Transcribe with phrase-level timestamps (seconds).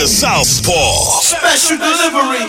[0.00, 1.20] The Southpaw.
[1.20, 2.48] Special delivery.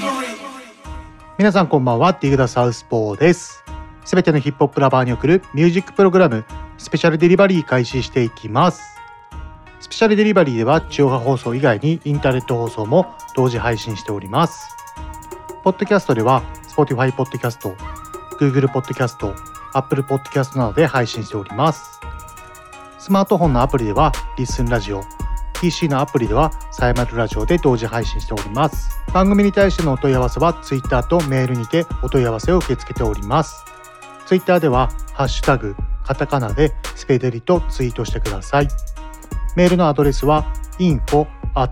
[1.37, 3.65] 皆さんこんばんは、ディグダサウスポーです。
[4.05, 6.45] すべてのヒップホップラバーに送るミュージックプログラム、
[6.77, 8.81] スペシャルデリバリー開始していきます。
[9.81, 14.69] スペシャルデリバリーでは地上波放送以外にインターネット放送も同時配信しております。
[15.65, 17.75] ポッドキャストでは Spotify ポッドキャスト、
[18.39, 19.35] Google ポッドキャスト、
[19.73, 21.99] Apple ポッドキャストなどで配信しております。
[22.97, 25.03] スマートフォンのアプリではリッスンラジオ、
[25.61, 28.89] PC のアプリではサイマルラジオで同時配信しております。
[29.13, 33.63] 番組に対してのお問い合わせは Twitter とメールにてお問い合わせを受け付けております。
[34.25, 38.67] Twitter ではハッシュタグカタカナでスペデリとツイートしてください。
[39.55, 41.71] メールのアドレスは info at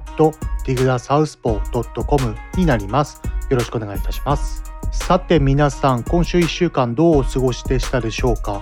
[0.65, 3.23] digdasouthpaw.com になります。
[3.49, 4.63] よろしくお願いいたします。
[4.91, 8.61] さて皆さん、今週1週間どうお過ごしでしたでしょうか？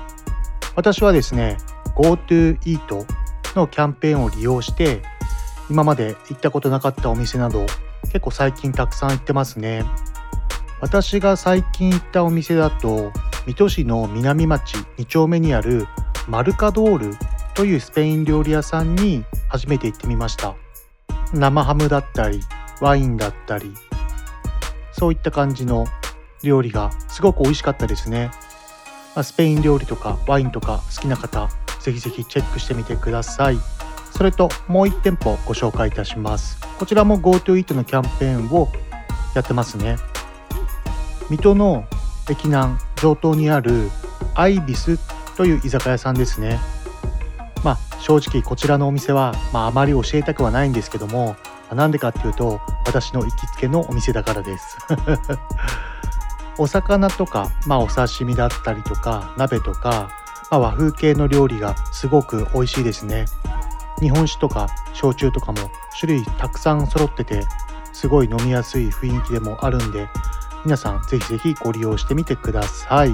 [0.77, 1.57] 私はですね、
[1.97, 3.05] GoTo Eat
[3.57, 5.01] のキャンペーンを利用して、
[5.69, 7.65] 今まで行ったことなかったお店など、
[8.03, 9.85] 結構最近たくさん行ってますね。
[10.79, 13.11] 私が最近行ったお店だと、
[13.45, 15.87] 水戸市の南町2丁目にある
[16.27, 17.17] マルカドール
[17.53, 20.55] というスペイン料理屋さんに初めて行ってみました。
[21.33, 22.39] 生ハムだったり、
[22.79, 23.73] ワインだったり、
[24.91, 25.85] そういった感じの
[26.43, 28.31] 料理がすごく美味しかったですね。
[29.21, 33.57] スペイン料理とかワインとか好きな方、ぜひぜひチェックしてみてください。
[34.11, 36.59] それともう1店舗ご紹介いたします。
[36.79, 38.69] こちらも GoTo Eat のキャンペーンを
[39.35, 39.97] やってますね。
[41.29, 41.85] 水戸の
[42.29, 43.89] 駅南上東にある
[44.35, 44.97] アイビス
[45.35, 46.59] という居酒屋さんですね。
[47.63, 51.35] まあ正直こちらのお店は、まあ、あまり教えたくはないんですけども
[51.69, 54.77] まあなんでかっていうと私の行きつけのお店だからです。
[56.59, 60.09] お魚とか、まあ、お刺身だったりとか鍋とか、
[60.49, 63.25] まあ、和風系の料理がすごく美味しいですね。
[63.99, 65.57] 日本酒とか焼酎とかも
[65.99, 67.43] 種類たくさん揃ってて
[67.93, 70.07] すごい飲みやすい雰囲気でもあるんで
[70.63, 73.13] 皆さんぜひぜひご利用してみてください。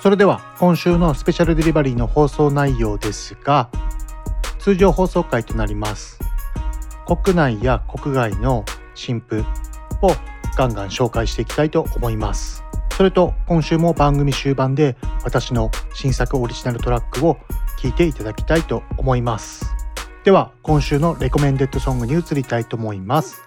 [0.00, 3.70] それでは今週のスペシャルデリバリーの放送内容ですが
[4.58, 6.18] 通常放送回となります。
[7.06, 8.64] 国内や国外の
[8.94, 9.44] 新譜
[10.02, 10.10] を
[10.56, 12.62] ガンガン紹介していきたいと思います。
[12.96, 17.38] それと今週も番組終盤で私の新作オリジナルトラックを
[17.82, 19.83] 聴いていただきたいと思います。
[20.24, 23.42] では今週のレコメンデッドソングに移りたいと思います。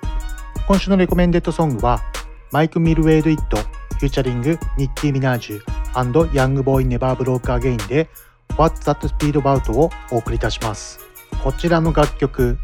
[0.68, 2.04] 今週のレコメンデッドソングは
[2.52, 8.08] Mike WiLL Made-It featuring Nicki Minaj YoungBoy Never Broke Again で
[8.50, 11.00] What's That Speed About をお送りいたします。
[11.44, 12.60] こちらの楽曲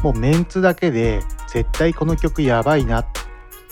[0.00, 3.06] もうメンツだけで絶対この曲やばいなっ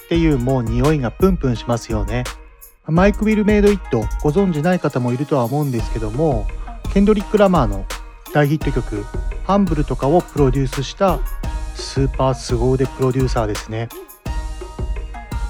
[0.08, 2.24] ていうもう匂いがプンプンしますよね。
[2.88, 6.48] Mike WiLL Made-It ご存知ない方もいるとは思うんですけども
[6.92, 7.84] Kendrick Lamar の
[8.34, 11.20] 大ヒット曲「Humble」とかをプロデュースした
[11.76, 13.88] スーパー凄腕プロデューサーですね。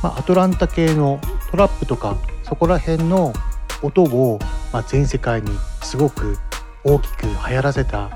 [0.02, 1.18] まあ、アトランタ系の
[1.50, 3.32] トラップとかそこら辺の
[3.82, 4.38] 音を、
[4.70, 5.48] まあ、全世界に
[5.82, 6.36] すごく
[6.84, 8.10] 大きく流行らせた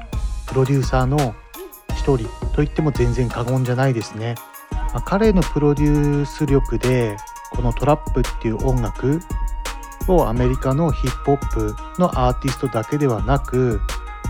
[0.46, 1.34] プロデューサーの
[1.92, 4.34] 一人と言っても全然過言じゃないですね。
[4.92, 7.16] まあ、彼のプロデュース力で
[7.52, 9.22] このトラップっていう音楽
[10.08, 13.80] をアメリカのヒップホップのアーティストだけではなく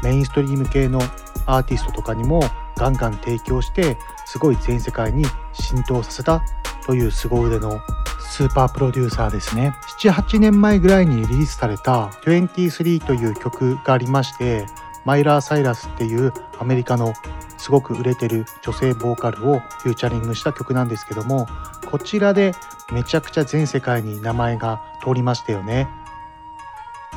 [0.02, 1.00] メインストリーム系の
[1.46, 2.40] アーティストとかにも
[2.76, 6.42] ガンガン提供してすごい全世界に浸透させた
[6.86, 7.80] という凄腕の
[8.20, 9.74] スーパープロデューサーですね。
[10.00, 14.66] 78年前ぐらいにリリースされた「23」という曲がありまして
[15.04, 17.14] マイラー・サイラスっていうアメリカの
[17.56, 21.48] すごく売れてる女性ボーカルをフューチャリングした曲なんですけども
[21.90, 22.54] こちらで
[22.92, 25.88] めちゃくちゃ全世界に名前が通りましたよね。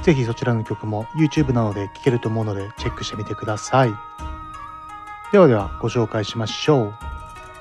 [0.01, 3.89] ぜひそちらの曲も YouTube などで聴けると思うのでチェックしてみてください
[5.31, 6.93] ではではご紹介しましょう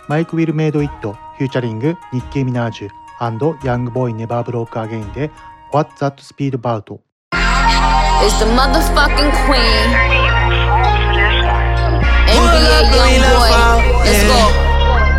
[0.09, 5.31] Mike WiLL Made-It featuring Nicki Minaj YoungBoy Never Broke Again で
[5.73, 6.99] What's That Speed About?
[8.23, 9.89] It's the motherfucking queen.
[12.27, 13.51] NBA YoungBoy.
[14.05, 14.35] Let's go.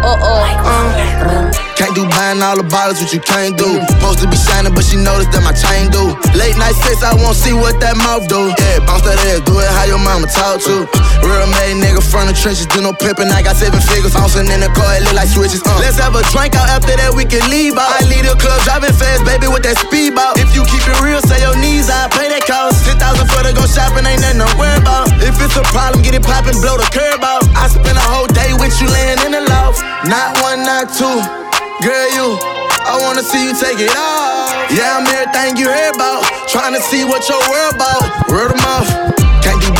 [0.03, 1.70] Uh oh.
[1.81, 3.65] Can't do buying all the bottles, what you can't do.
[3.97, 6.13] Supposed to be shining, but she noticed that my chain do.
[6.37, 8.53] Late night sex, I won't see what that mouth do.
[8.53, 10.85] Yeah, bounce that ass, do it how your mama talk to.
[11.25, 13.33] Real made nigga from the trenches, do no pimping.
[13.33, 15.65] I got seven figures, bouncing in the car, it look like switches.
[15.65, 15.73] Uh.
[15.81, 17.89] Let's have a drink out after that, we can leave out.
[17.97, 20.37] I lead the club, driving fast, baby, with that speedboat.
[20.37, 22.85] If you keep it real, say your knees I pay that cost.
[22.85, 25.09] 10,000 for to go shopping, ain't nothing to worry about.
[25.17, 27.41] If it's a problem, get it poppin', blow the curb out.
[27.57, 29.81] I spend a whole day with you laying in the loft.
[30.05, 31.41] Not one, not two.
[31.81, 32.37] Girl, you,
[32.85, 34.53] I wanna see you take it off.
[34.69, 36.21] Yeah, I'm everything you heard about.
[36.47, 38.29] Trying to see what your world about.
[38.29, 39.30] Word of mouth.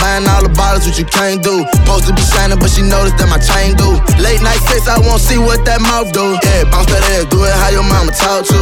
[0.02, 1.66] Buying all the bottles, what you can't do.
[1.82, 3.90] Supposed to be shining, but she noticed that my chain do.
[4.22, 6.38] Late night sex, I won't see what that mouth do.
[6.42, 8.60] Yeah, bounce that ass, do it how your mama talk to.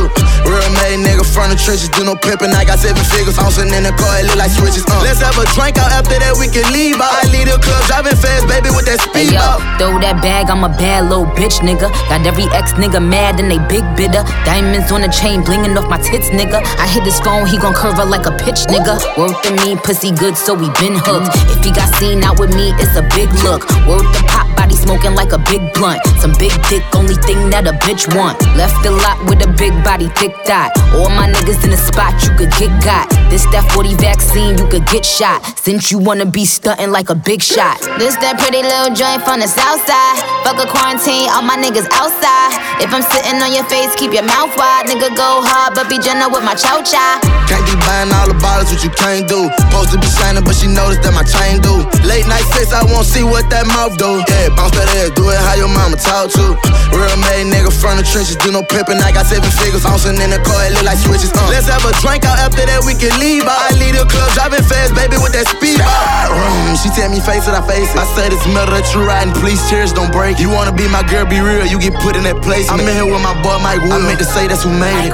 [0.47, 2.51] Real made nigga from the trenches, do no pimping.
[2.51, 4.85] I got seven figures, I'm bouncing in the car, it look like switches.
[4.85, 5.01] Uh.
[5.01, 7.09] Let's have a drink out after that, we can leave out.
[7.09, 9.57] I leave the club, driving fast, baby, with that Hey speed yo, out.
[9.79, 11.89] throw that bag, I'm a bad little bitch, nigga.
[12.11, 14.21] Got every ex nigga mad and they big bidder.
[14.45, 16.59] Diamonds on the chain, blinging off my tits, nigga.
[16.77, 18.99] I hit this phone, he gon' curve her like a pitch, nigga.
[19.17, 21.28] Worth me, pussy good, so we been hooked.
[21.53, 23.67] If he got seen out with me, it's a big look.
[23.87, 26.01] Worth the pop, body smoking like a big blunt.
[26.19, 28.41] Some big dick, only thing that a bitch want.
[28.55, 30.69] Left the lot with a big body, thick thigh.
[30.95, 33.09] All my niggas in the spot, you could get got.
[33.29, 35.41] This that 40 vaccine, you could get shot.
[35.59, 37.79] Since you wanna be stunting like a big shot.
[37.97, 40.17] This that pretty little joint from the south side.
[40.43, 42.57] Fuck a quarantine, all my niggas outside.
[42.79, 44.87] If I'm sitting on your face, keep your mouth wide.
[44.87, 47.19] Nigga go hard, but be gentle with my chow chow.
[47.45, 49.51] Can't be buying all the bottles, what you can't do.
[49.67, 51.83] Supposed to be shining, but she noticed that my chain do.
[52.07, 54.21] Late night sex, I won't see what that mouth do.
[54.29, 56.45] Yeah, bounce that ass, do it how your mama talk to.
[56.93, 58.97] Real made nigga from the trenches, do no pimping.
[59.01, 61.31] I got seven figures, bouncing in the car, it look like switches.
[61.35, 61.45] Uh.
[61.51, 63.43] Let's have a drink out after that, we can leave.
[63.45, 65.79] I lead the club, driving fast, baby, with that speed.
[65.81, 67.97] Mm, She tell me face it, I face it.
[67.99, 70.39] I say this metal that you riding, please cheers, don't break.
[70.39, 72.69] You wanna be my girl, be real, you get put in that place.
[72.69, 73.99] I'm in here with my boy Mike Will.
[73.99, 75.13] I meant to say that's who made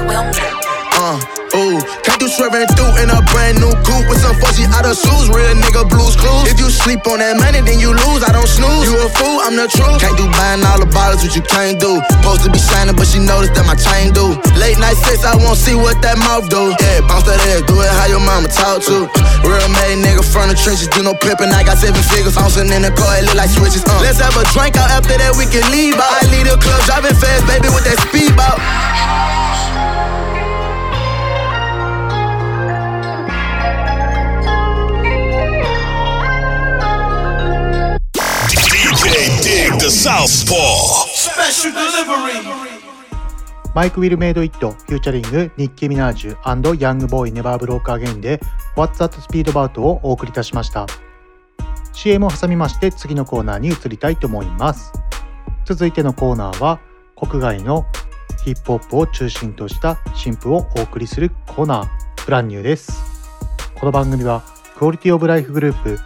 [0.96, 1.20] Uh,
[1.56, 4.94] ooh, can't do swerving through in a brand new coupe with some fuzzy out of
[4.96, 5.26] shoes.
[5.32, 6.46] Real nigga blues clues.
[6.52, 8.22] If you sleep on that money, then you lose.
[8.22, 8.84] I don't snooze.
[8.84, 9.98] You a fool, I'm the truth.
[9.98, 11.98] Can't do buying all the bottles, what you can't do.
[12.20, 14.36] Supposed to be shining, but she noticed that my chain do.
[14.60, 16.76] Late night sex, I won't see what that mouth do.
[16.76, 19.08] Yeah, bounce that ass, do it how your mama talk to.
[19.42, 21.50] Real made nigga from the trenches, do no pimping.
[21.50, 23.82] I got seven figures, bouncing in the car, it look like switches.
[23.86, 23.98] Uh.
[24.04, 26.20] Let's have a drink out after that, we can leave out.
[26.20, 29.05] I leave the club, driving fast, baby, with that speed out.
[43.76, 48.40] Mike WiLL Made-It、featuring、Nicki Minaj YoungBoy Never Broke Again で
[48.74, 50.86] What's That Speed About をお送りいたしました。
[51.92, 54.94] CM を挟みまして次のコーナーに移りたいと思います。
[55.66, 56.80] 続いてのコーナーは
[57.16, 57.84] 国外の
[58.46, 61.88] ヒップホップを中心とした新譜をお送りするコーナー、
[62.24, 63.04] Brand New です。
[63.78, 64.42] この番組は
[64.78, 65.98] Quality of Life グループ、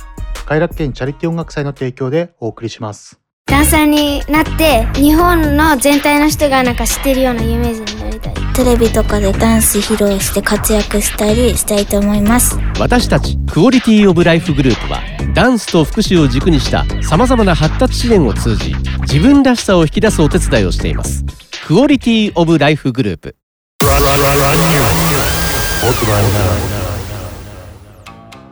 [0.44, 3.19] 快楽県チャリティ音楽祭の提供でお送りします。
[3.50, 8.35] ダンサーになって日本の全体の人がなんか知ってるような有名人になりたい。
[8.55, 12.56] テレビとかでダンス披露して活躍したりしたいと思います。
[12.79, 15.00] 私たちクオリティオブライフグループは
[15.35, 21.25] ダンスと福祉を軸にしたさまざまな発達支援を通じ自分らしさを引き出すお手伝いをしています。
[21.67, 23.37] クオリティオブライフグループ。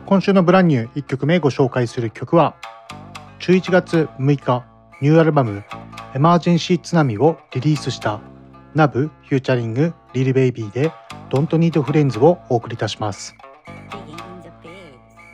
[0.05, 2.55] 今週の Brand New 1曲目ご紹介する曲は
[3.39, 4.68] 11月6日
[5.01, 8.19] ニューアルバム「Emergency Tsunami」をリリースした
[8.75, 10.91] NAV featuring Lil Baby で
[11.31, 13.35] 「Don't Need Friends」をお送りいたします。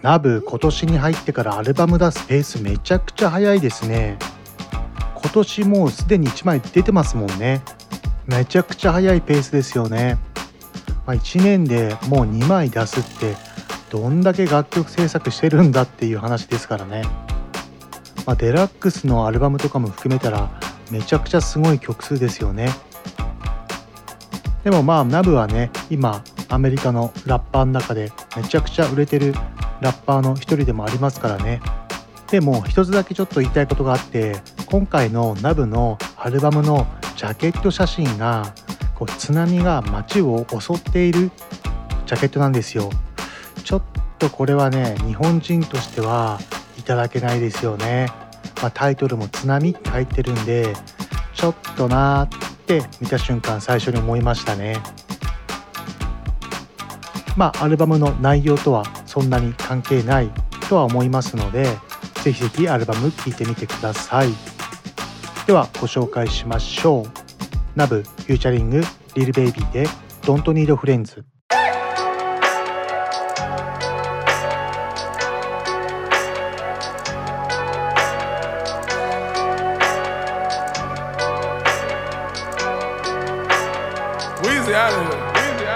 [0.03, 4.19] NAV 今年に入ってからアルバム出すペースめちゃくちゃ早いですね。
[5.15, 7.63] 今年もうすでに1枚出てますもんね。
[8.27, 10.17] めちゃくちゃ早いペースですよね、
[11.05, 13.35] まあ、1年でもう2枚出すって
[13.91, 17.03] どんだけ楽曲制作してるんだっていう話ですからね、
[18.25, 20.49] まあ、デラックスのアルバムとかも含めたら
[20.91, 22.69] めちゃくちゃすごい曲数ですよね。
[24.63, 29.33] でもまあナブはね今アメリカのラッパーの中でめちゃくちゃ売れてる
[29.79, 31.61] ラッパーの一人でもありますからね。
[32.31, 38.53] でも一つだけちょっと言いたいことがあって今回のナブのアルバムのジャケット写真が
[38.95, 41.29] こう津波が街を襲っている
[42.07, 42.89] ジャケットなんですよ。
[43.63, 43.83] ちょっ
[44.17, 46.39] とこれはね日本人としては
[46.85, 48.07] ただけないですよね、
[48.61, 50.73] まあ、タイトルも津波って入ってるんで
[51.33, 54.77] ちょっとなーって見た瞬間最初に思いましたね。
[57.35, 60.29] まあアルバムの内容とはそんなに関係ない
[60.69, 61.65] とは思いますので
[62.23, 64.29] ぜひぜひアルバム聴いてみてください。
[65.45, 67.05] ではご紹介しましょう。
[67.75, 68.81] NAV フューチャリング
[69.15, 69.85] Lil Baby で
[70.21, 71.34] Don't Need Friends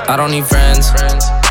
[0.09, 0.89] I don't need friends.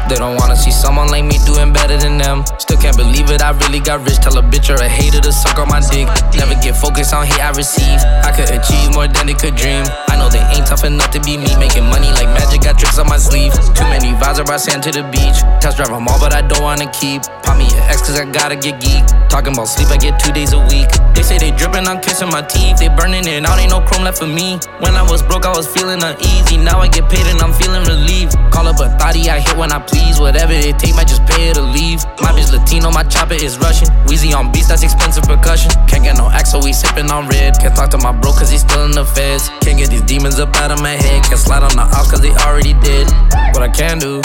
[0.09, 2.43] They don't wanna see someone like me doing better than them.
[2.81, 4.19] Can't believe it, I really got rich.
[4.23, 6.07] Tell a bitch or a hater to suck on my dick.
[6.39, 8.01] Never get focused on hate I receive.
[8.23, 9.85] I could achieve more than they could dream.
[10.09, 11.51] I know they ain't tough enough to be me.
[11.59, 13.53] Making money like magic, got tricks on my sleeve.
[13.75, 15.39] Too many vibes, I sand to the beach.
[15.61, 17.23] Test drive them all, but I don't wanna keep.
[17.43, 19.05] Pop me an X, cause I gotta get geek.
[19.29, 20.89] Talking about sleep, I get two days a week.
[21.15, 22.79] They say they dripping, I'm kissing my teeth.
[22.79, 24.59] They burning it out, ain't no chrome left for me.
[24.81, 26.57] When I was broke, I was feeling uneasy.
[26.57, 28.39] Now I get paid and I'm feeling relieved.
[28.55, 30.19] Call up a thotty, I hit when I please.
[30.19, 32.05] Whatever it take, might just pay her to leave.
[32.23, 33.89] My bitch Latino, my chopper is Russian.
[34.09, 35.71] Wheezy on beats, that's expensive percussion.
[35.89, 37.59] Can't get no X, so we sipping on red.
[37.59, 39.49] Can't talk to my bro, cause he's still in the feds.
[39.65, 41.25] Can't get these demons up out of my head.
[41.25, 43.09] Can't slide on the off, cause they already did.
[43.57, 44.21] What I can do,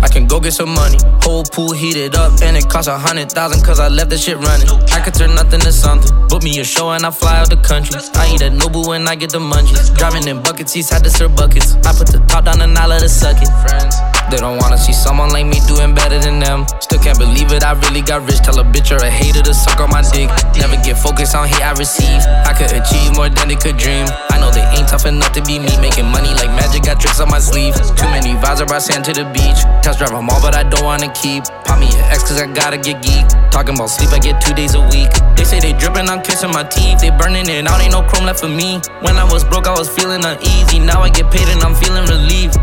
[0.00, 0.96] I can go get some money.
[1.22, 4.38] Whole pool heated up, and it cost a hundred thousand, cause I left the shit
[4.38, 4.68] running.
[4.92, 6.28] I could turn nothing to something.
[6.28, 7.98] Book me a show and I fly out the country.
[8.14, 9.90] I eat at Nobu when I get the munchies.
[9.98, 11.74] Driving in bucket seats, had to serve buckets.
[11.82, 13.50] I put the top down and I let it suck it.
[13.66, 13.96] Friends.
[14.30, 16.66] They don't wanna see someone like me doing better than them.
[16.80, 18.40] Still can't believe it, I really got rich.
[18.40, 20.28] Tell a bitch or a hater to suck on my dick.
[20.56, 22.22] Never get focused on hate I receive.
[22.46, 24.06] I could achieve more than they could dream.
[24.30, 25.72] I know they ain't tough enough to be me.
[25.80, 27.74] Making money like magic, got tricks on my sleeve.
[27.74, 29.60] Too many vibes, I brought sand to the beach.
[29.82, 31.44] Test drive them all, but I don't wanna keep.
[31.64, 33.26] Pop me an X, cause I gotta get geek.
[33.50, 35.12] Talking about sleep, I get two days a week.
[35.36, 37.00] They say they dripping, I'm kissing my teeth.
[37.00, 38.80] They burning it out, ain't no chrome left for me.
[39.00, 40.78] When I was broke, I was feeling uneasy.
[40.78, 42.56] Now I get paid and I'm feeling relieved.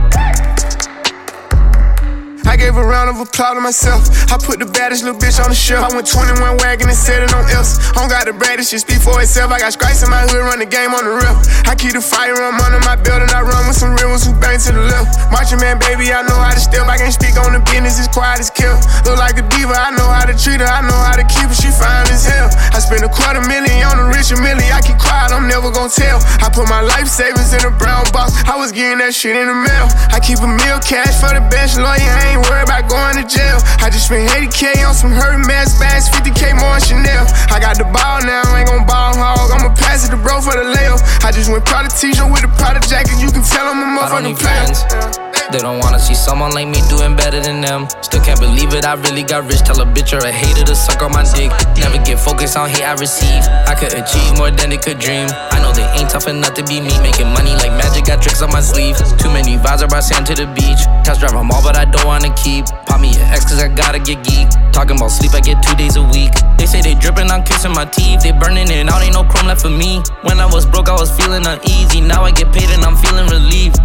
[2.50, 4.10] I gave a round of applause to myself.
[4.34, 5.86] I put the baddest little bitch on the shelf.
[5.86, 7.78] I went 21 wagon and set it on else.
[7.94, 9.54] I don't got the baddest, shit speak for itself.
[9.54, 11.38] I got stripes in my hood, run the game on the real.
[11.70, 14.34] I keep the firearm under my belt and I run with some real ones who
[14.42, 15.14] bang to the left.
[15.30, 16.90] Marching man, baby, I know how to step.
[16.90, 18.76] I can't speak on the business, it's quiet as kill.
[19.08, 20.68] Look like a diva, I know how to treat her.
[20.68, 22.52] I know how to keep her, she fine as hell.
[22.76, 24.68] I spend a quarter million on a rich Millie.
[24.70, 26.20] I keep quiet, I'm never gonna tell.
[26.44, 28.36] I put my life savings in a brown box.
[28.46, 29.88] I was getting that shit in the mail.
[30.12, 32.04] I keep a meal cash for the best lawyer.
[32.04, 33.58] I ain't worried about going to jail.
[33.80, 37.26] I just spent 80k on some hurt mask bags, 50k more on Chanel.
[37.50, 39.50] I got the ball now, ain't gon' ball hog.
[39.56, 41.00] I'ma pass it to bro for the layup.
[41.24, 43.18] I just went Prada t-shirt with a Prada jacket.
[43.22, 45.30] You can tell I'm a motherfucking player.
[45.52, 47.88] They don't wanna see someone like me doing better than them.
[48.02, 48.49] Still can't believe
[48.80, 49.62] it, I really got rich.
[49.62, 51.52] Tell a bitch or a hater to suck on my dick.
[51.78, 53.44] Never get focused on hate I receive.
[53.68, 55.28] I could achieve more than they could dream.
[55.52, 56.96] I know they ain't tough enough to be me.
[57.04, 58.98] Making money like magic, got tricks on my sleeve.
[59.20, 60.82] Too many vibes, I brought sand to the beach.
[61.04, 62.66] Test drive them all, but I don't wanna keep.
[62.88, 64.48] Pop me an X, cause I gotta get geek.
[64.72, 66.32] Talking about sleep, I get two days a week.
[66.58, 68.22] They say they dripping, I'm kissing my teeth.
[68.24, 70.02] They burning it out, ain't no chrome left for me.
[70.24, 72.02] When I was broke, I was feeling uneasy.
[72.02, 73.78] Now I get paid and I'm feeling relieved.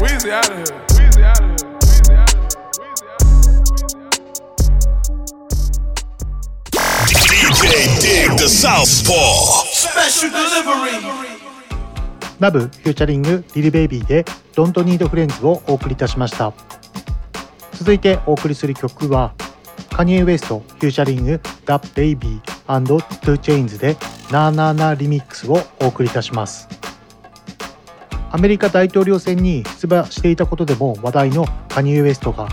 [0.00, 0.91] Weezy out of here.
[8.62, 9.64] Dig the Southpaw.
[9.72, 11.02] Special delivery.
[12.38, 16.52] NAV フューチャリング Lil Baby で Don't Need Friends をお送りいたしました
[17.72, 19.34] 続いてお送りする曲は
[19.90, 23.96] カニエ・ウエストフューチャリング DaBaby and 2 Chainz で
[24.30, 26.68] Na Na Na リミックスをお送りいたします
[28.30, 32.48] アメリカ大統領選に出馬していたことでも話題のカニエ・ウエストが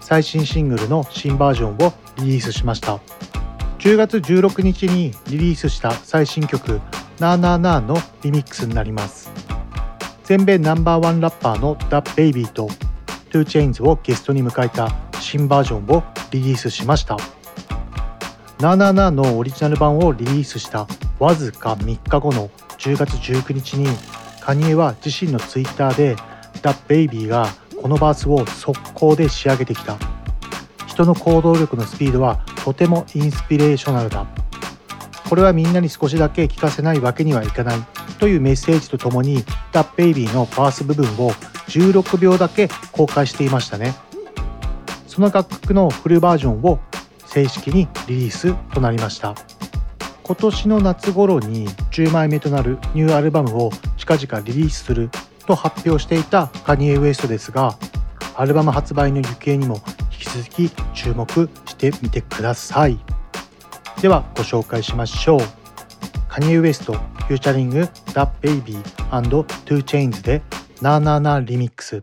[0.00, 3.00] 最新シングルの新バージョンをリリースしました
[3.84, 6.80] 10月16日にリリースした最新曲
[7.20, 9.30] 「なーなーなー」のリミックスになります。
[10.24, 12.70] 全米ナンバーワンラッパーの The Baby と
[13.30, 14.88] t o c h a i n s をゲストに迎えた
[15.20, 17.18] 新バージョンをリリースしました。
[18.58, 20.86] なーなーなーのオリジナル版をリリースした
[21.18, 22.48] わずか3日後の
[22.78, 23.86] 10月19日に
[24.40, 26.16] カニエは自身の Twitter で
[26.62, 27.48] The Baby が
[27.82, 29.98] このバースを速攻で仕上げてきた。
[30.94, 34.26] 人の行動力のスピードはとてもインスピレーショナルだ。
[35.28, 37.78] これはみんなに少しだけ聞かせないわけにはいかない
[38.20, 39.38] というメッセージとともに
[39.72, 41.32] The Baby のバース部分を
[41.66, 43.94] 16秒だけ公開していましたね。
[45.08, 46.78] その楽曲のフルバージョンを
[47.26, 49.34] 正式にリリースとなりました。
[50.22, 55.10] 今年の夏頃に10枚目となるニューアルバムを近々リリースする
[55.46, 57.76] と発表していたカニエ・ウエストですが
[58.34, 59.82] アルバム発売の行方にも
[60.24, 62.98] 引き続き注目してみてください。
[64.00, 65.40] ではご紹介しましょう。
[66.28, 68.76] カニエ・ウエストフューチャリング The Baby
[69.10, 69.30] and
[69.64, 70.42] Two Chains で
[70.80, 72.02] なーなーなーリミックス。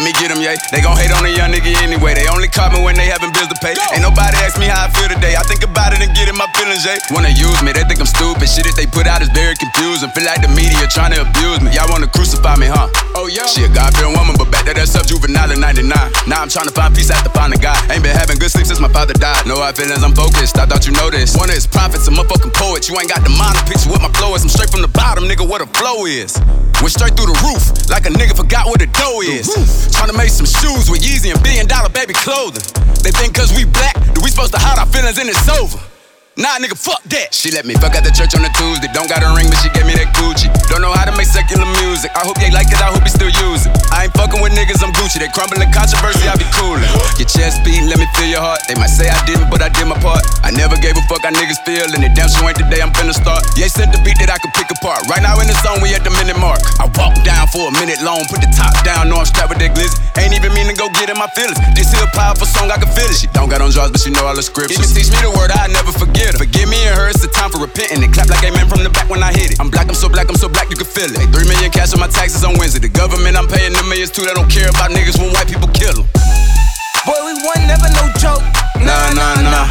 [0.00, 0.56] Let me get them, yeah.
[0.72, 2.16] They gon' hate on a young nigga anyway.
[2.16, 3.76] They only call me when they having bills to pay.
[3.92, 5.36] Ain't nobody ask me how I feel today.
[5.36, 6.96] I think about it and get in my feelings, yeah.
[7.12, 8.48] Wanna use me, they think I'm stupid.
[8.48, 10.08] Shit that they put out is very confusing.
[10.16, 11.76] Feel like the media trying to abuse me.
[11.76, 12.88] Y'all wanna crucify me, huh?
[13.12, 13.44] Oh, yeah.
[13.44, 15.92] She a God-fearing woman, but back to that sub juvenile in 99.
[16.24, 17.76] Now I'm trying to find peace after finding God.
[17.92, 19.44] Ain't been having good sleep since my father died.
[19.44, 20.56] No hard feelings, I'm focused.
[20.56, 21.36] I thought you know this.
[21.36, 22.88] One of his prophets, a motherfucking poet.
[22.88, 24.40] You ain't got the mind to picture what my flow is.
[24.40, 26.40] I'm straight from the bottom, nigga, what a flow is.
[26.80, 29.52] Went straight through the roof, like a nigga forgot what a dough is.
[29.92, 32.64] Trying to make some shoes with Yeezy and billion dollar baby clothing.
[33.04, 35.89] They think cause we black, that we supposed to hide our feelings and it's over.
[36.38, 37.34] Nah, nigga, fuck that.
[37.34, 38.86] She let me fuck at the church on a Tuesday.
[38.94, 40.46] Don't got a ring, but she gave me that Gucci.
[40.70, 42.14] Don't know how to make secular music.
[42.14, 43.74] I hope they like it, I hope he still use it.
[43.90, 45.18] I ain't fucking with niggas, I'm Gucci.
[45.18, 46.86] They crumbling controversy, I be coolin'.
[47.18, 48.62] Your chest beating, let me feel your heart.
[48.70, 50.22] They might say I didn't, but I did my part.
[50.46, 52.78] I never gave a fuck how niggas feel, and it damn sure ain't the day
[52.78, 53.42] I'm finna start.
[53.58, 55.10] Yeah, sent the beat that I could pick apart.
[55.10, 56.62] Right now in the zone, we at the minute mark.
[56.78, 59.60] I walk down for a minute long, put the top down, know I'm strapped with
[59.60, 59.98] that glizzy.
[60.16, 61.58] Ain't even mean to go get in my feelings.
[61.74, 63.18] This here powerful song, I can feel it.
[63.18, 64.78] She don't got on draws, but she know all the scriptures.
[64.78, 66.36] Even teach me the word, I never forget her.
[66.36, 68.04] Forgive me and her, it's the time for repenting.
[68.04, 69.60] It clap like amen from the back when I hit it.
[69.60, 71.18] I'm black, I'm so black, I'm so black, you can feel it.
[71.32, 72.84] Three million cash on my taxes on Wednesday.
[72.84, 74.28] The government, I'm paying them millions too.
[74.28, 76.06] They don't care about niggas when white people kill them.
[77.08, 78.44] Boy, we one never no joke.
[78.84, 79.66] Nah, nah, nah.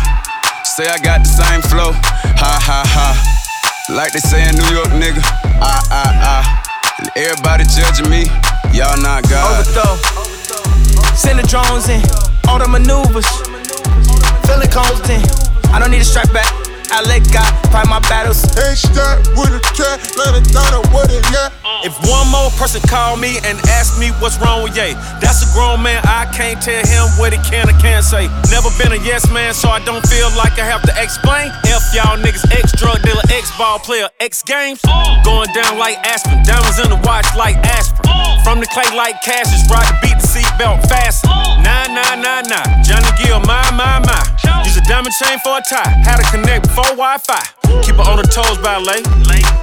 [0.65, 1.93] Say I got the same flow.
[2.41, 3.07] Ha, ha, ha.
[3.89, 5.21] Like they say in New York, nigga.
[5.61, 6.45] Ah, ah, ah.
[6.99, 8.25] And everybody judging me.
[8.73, 9.65] Y'all not God.
[9.65, 9.97] Overthrow.
[11.15, 12.01] Send the drones in.
[12.47, 13.27] All the maneuvers.
[14.45, 15.48] Feeling constant.
[15.71, 16.49] I don't need a strap back.
[16.89, 18.41] I let God fight my battles.
[18.57, 21.53] Ain't start with a cat, let it down with it, yeah.
[21.85, 25.49] If one more person call me and ask me what's wrong with Ye, that's a
[25.53, 26.01] grown man.
[26.09, 28.25] I can't tell him what he can or can't say.
[28.49, 31.53] Never been a yes man, so I don't feel like I have to explain.
[31.69, 34.81] F y'all niggas, ex drug dealer, ex ball player, X games.
[35.23, 38.09] Going down like Aspen, diamonds in the watch like aspirin.
[38.43, 41.23] From the clay like Cassius, ride the beat the seatbelt fast.
[41.61, 42.65] Nah, nah, nah, nah.
[42.81, 44.38] Johnny Gill, my, my, my.
[44.65, 45.89] Use a diamond chain for a tie.
[46.03, 47.41] Had to connect before Wi Fi.
[47.81, 49.01] Keep her on her toes, ballet.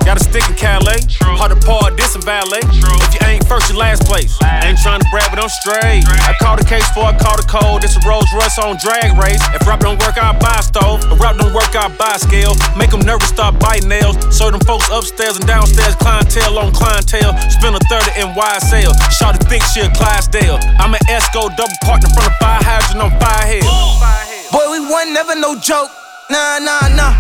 [0.07, 1.03] Got a stick in Calais.
[1.39, 2.63] Hard to par, this and ballet.
[2.63, 4.39] If you ain't first, you last place.
[4.63, 6.07] Ain't trying to brag, but I'm straight.
[6.25, 7.83] I call the case for I call the code.
[7.85, 9.43] It's a Rolls Royce on drag race.
[9.53, 11.03] If rap don't work, I buy a stove.
[11.11, 12.55] If rap don't work, I buy scale.
[12.79, 14.17] Make them nervous, start biting nails.
[14.31, 17.37] Serve them folks upstairs and downstairs, clientele on clientele.
[17.51, 18.93] Spend a 30 in wide YSL.
[19.11, 20.59] Shawty think she a Clydesdale.
[20.79, 24.36] I'm an Esco double partner from the fire hydrant on fire head.
[24.53, 25.91] Boy, we one never no joke.
[26.31, 27.15] Nah, nah, nah.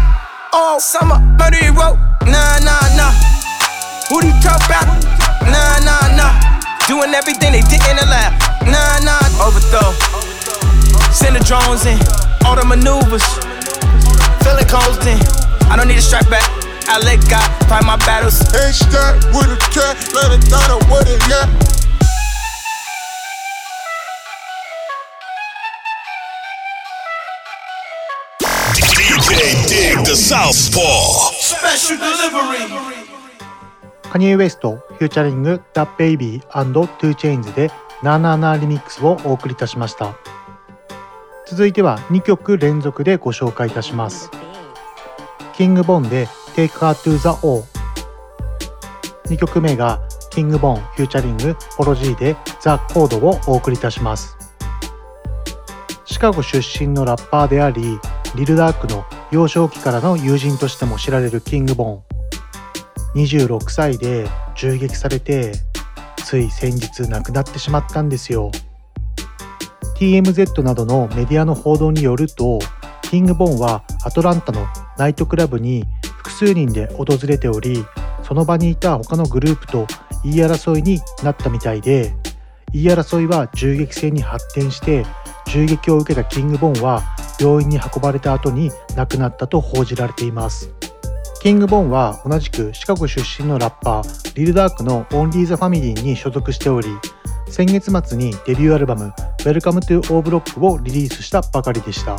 [0.53, 1.99] All summer, murder he wrote.
[2.27, 3.13] Nah, nah, nah.
[4.09, 4.87] Who he talk about?
[5.43, 6.33] Nah, nah, nah.
[6.87, 8.31] Doing everything they didn't allow.
[8.67, 9.45] Nah, nah.
[9.45, 9.93] Overthrow.
[11.11, 11.99] Send the drones in.
[12.47, 13.27] All the maneuvers.
[14.43, 15.19] Feeling constant.
[15.67, 16.47] I don't need a strike back.
[16.89, 18.39] I let God fight my battles.
[18.55, 21.76] Ain't start with a cat, let it down with it, yeah.
[29.27, 31.33] DJ Dig the Southpaw.
[31.35, 32.69] Special delivery.
[34.13, 37.73] カニエ・ウエスト、フューチャリング、 DaBaby 2 Chainz で、
[38.05, 40.15] Na Na Na リミックスをお送りいたしました。
[41.49, 44.31] 続いては2曲連続でご紹介いたします。
[45.57, 47.65] King Von で Take Her to the O。
[49.27, 54.37] 2曲目が King Von フューチャリング Polo G で The Code をお送りいたします。
[56.05, 57.99] シカゴ出身のラッパーであり、
[58.37, 62.17] リルダークの幼少期からの友人としても知られるキングボーン。
[63.17, 65.53] 26歳で銃撃されて
[66.23, 68.51] つい先日亡くなってしまったんですよ
[69.99, 72.59] TMZ などのメディアの報道によると
[73.03, 74.67] キングボーンはアトランタの
[74.99, 75.85] ナイトクラブに
[76.19, 77.87] 複数人で訪れており
[78.23, 79.87] その場にいた他のグループと
[80.23, 82.15] 言い争いになったみたいで
[82.73, 85.07] 言い争いは銃撃戦に発展して
[85.47, 90.71] 銃撃を受けたキングボンは病院に運ばれた後に亡くなったと報じられています。
[91.41, 96.89] キングボンは同じくシカゴ出身のラッパーリルダークのオンリー・ザ・ファミリーに所属しており
[97.49, 102.17] 先月末にデビューアルバム Welcome to O ブロックをリリースしたばかりでした。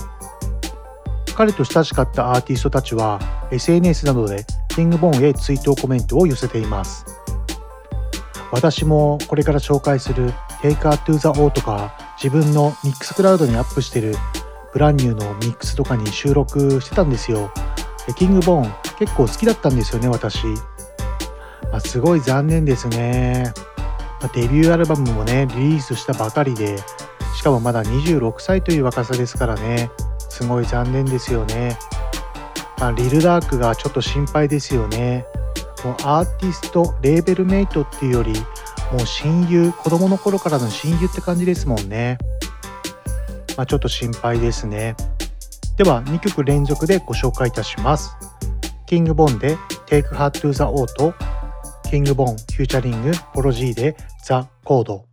[1.35, 3.19] 彼と親しかったアーティストたちは
[3.51, 7.05] SNS などでキングボンへ追悼コメントを寄せています。
[8.51, 14.15] 私もこれから紹介する Take Her to the O とか自分のミックスクラウドにアップしてる
[14.77, 17.51] ブランニューのミックスとかに収録してたんですよ。
[18.05, 23.51] でキングボーン結構好きだったんですよね私、まあ、すごい残念ですね、
[24.21, 26.77] まあ、デビューアルバムもねリリースしたばかりで
[27.35, 29.89] しかもまだ26歳という若さですからね。
[30.29, 31.75] すごい残念ですよね、
[32.77, 35.25] まあ、リルダークがちょっと心配ですよね。
[35.83, 38.33] もうアーティストレーベルメイトっていうより
[38.91, 42.19] もう親友子供の頃からの親友って感じですもんね。
[43.57, 44.95] まあちょっと心配ですね。
[45.75, 48.15] では2曲連続でご紹介いたします。
[48.85, 51.13] King Von で Take Her to the O と
[51.89, 55.07] King Von フューチャリング Polo G で The Code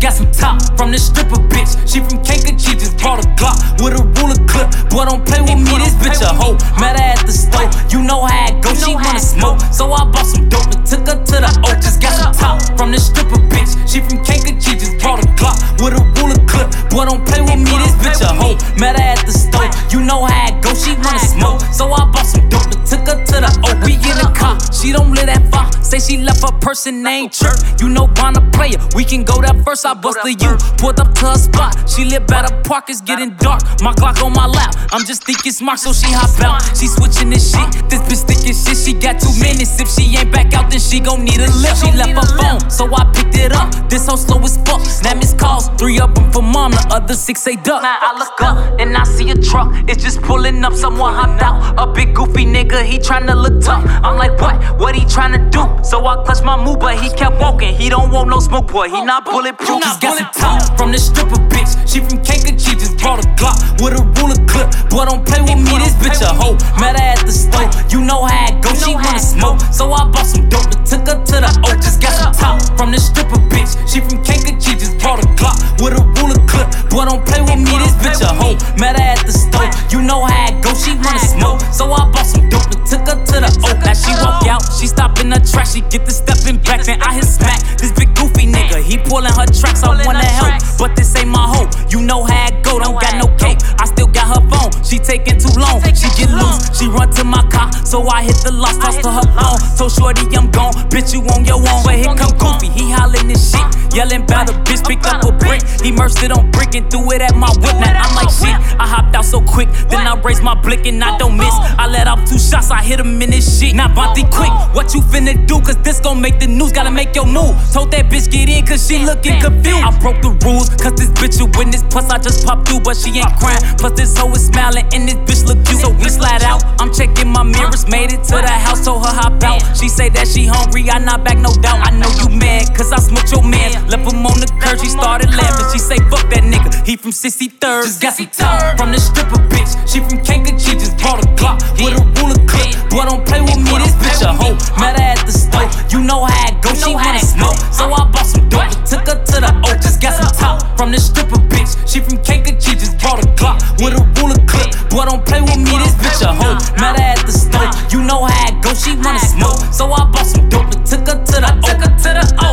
[0.00, 1.76] got some top from this stripper bitch.
[1.84, 4.72] She from Kankakee, just brought a Glock with a ruler clip.
[4.88, 6.56] Boy, don't play with me, this bitch a hoe.
[6.80, 8.72] Met her at the store, you know how it go.
[8.74, 11.68] She wanna smoke, so I bought some dope and took her to the O.
[11.78, 13.76] Just got some top from this stripper bitch.
[13.84, 16.72] She from Kankakee, just brought a Glock with a ruler clip.
[16.88, 18.56] Boy, don't play with me, this bitch a hoe.
[18.80, 20.72] Met her at the store, you know how it go.
[20.72, 23.76] She wanna smoke, so I bought some dope and took her to the O.
[23.84, 25.68] We in the car, she don't live that far.
[25.82, 27.58] Say she left her person named Chirp.
[27.80, 29.84] You know, Bonner player, we can go there first.
[29.84, 30.56] I bust the U.
[30.78, 31.74] Pulled up to a spot.
[31.88, 33.62] She live by the park, it's getting dark.
[33.82, 34.74] My Glock on my lap.
[34.92, 36.62] I'm just thinking smart, so she hop out.
[36.76, 37.66] She switching this shit.
[37.90, 38.76] This bitch thinking shit.
[38.76, 39.80] She got two minutes.
[39.80, 41.82] If she ain't back out, then she gon' need a lift.
[41.82, 43.70] She left her phone, so I picked it up.
[43.88, 44.82] This hoe slow as fuck.
[45.02, 45.68] Now miss calls.
[45.78, 47.82] Three of them for mom, the other six say duck.
[47.82, 49.68] Now I look up and I see a truck.
[49.88, 50.74] It's just pulling up.
[50.74, 51.74] Someone hopped out.
[51.78, 53.84] A big goofy nigga, he tryna look tough.
[54.04, 54.56] I'm like, what?
[54.78, 55.62] What he tryna do?
[55.84, 57.74] So I clutch my move, but he kept walking.
[57.74, 58.88] He don't want no smoke, boy.
[58.88, 59.82] He not bulletproof.
[59.82, 61.72] Just got top from this stripper bitch.
[61.88, 64.68] She from Kankakee, just brought a Glock with a ruler clip.
[64.90, 66.58] Boy, don't play with me, this bitch a hoe.
[66.80, 68.74] Met her at the store, you know how it go.
[68.74, 71.74] She wanna smoke, so I bought some dope and took her to the O.
[71.76, 73.76] Just got some top from this stripper bitch.
[73.88, 76.66] She from Kankakee, just brought a Glock with a ruler clip.
[76.90, 78.58] Boy, don't play with me, this bitch a hoe.
[78.82, 80.74] Met her at the store, you know how it go.
[80.74, 83.70] She wanna smoke, so I bought some dope and took her to the O.
[83.86, 86.98] Now she walk out, she stop in the track, she get the stepping back, then
[87.02, 87.62] I hit smack.
[87.78, 91.46] This big goofy nigga, he pulling her tracks, I wanna help, but this ain't my
[91.46, 91.70] hoe.
[91.88, 93.62] You know how it go, don't got no cake.
[93.78, 95.78] I still got her phone, she taking too long.
[95.94, 99.10] She get loose, she run to my car, so I hit the lost, toss to
[99.10, 99.58] her phone.
[99.76, 101.82] Told Shorty I'm gone, bitch you on your own.
[101.84, 105.32] But here come Goofy, he hollering this shit, yelling about a bitch, picked up a
[105.32, 105.62] brick.
[105.84, 107.76] He merged it on brick and threw it at my whip.
[107.80, 111.02] Now I'm like shit, I hopped out so quick, then I raised my blick and
[111.02, 111.54] I don't miss.
[111.78, 113.74] I let off two shots, I hit him in his shit.
[113.74, 115.60] Now Bonte quick, what you finna do?
[115.60, 117.56] Cause this gon' make the news, gotta make your move.
[117.72, 119.84] Told that bitch get in, cause she looking confused.
[119.84, 121.82] I broke the rules, cause this bitch a witness.
[121.90, 123.60] Plus, I just popped through, but she ain't crying.
[123.78, 125.80] Plus, this hoe is smiling, and this bitch look cute.
[125.80, 126.62] So we slide out.
[126.80, 129.60] I'm checking my mirrors, made it to the house, told her hop out.
[129.76, 131.84] She say that she hungry, I not back, no doubt.
[131.84, 133.74] I know you mad, cause I smoked your man.
[133.90, 135.66] Left him on the curb, she started laughing.
[135.72, 137.82] She say, fuck that nigga, he from 63rd.
[137.84, 139.74] Just got some time from the stripper bitch.
[139.90, 142.70] She from Kankakee, just brought a Glock with a ruler clip.
[142.90, 144.54] Boy, don't play with me, this bitch a hoe.
[144.78, 146.70] Met her at the store, you know how it go.
[146.74, 149.70] She wanna smoke, so I bought some dope and took her to the O.
[149.78, 151.74] Just got some top from the stripper bitch.
[151.86, 154.70] She from Kankakee, just brought a Glock with a ruler clip.
[154.90, 156.58] Boy, don't play with me, this bitch a hoe.
[156.78, 158.74] Met her at the store, you know how it go.
[158.74, 161.62] She wanna smoke, so I bought some dope and took her to the O.
[161.66, 162.50] Took her to the O.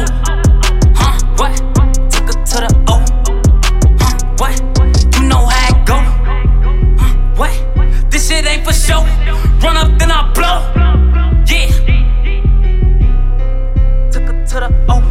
[0.98, 1.14] Huh?
[1.38, 1.54] What?
[2.10, 2.87] Took her to the O.
[8.78, 9.02] show.
[9.64, 10.60] Run up, then I blow.
[11.50, 11.68] Yeah.
[14.12, 15.02] Took her to the O.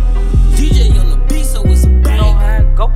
[0.55, 2.17] DJ on the beat, so it's a bang.
[2.17, 2.87] You know how it go.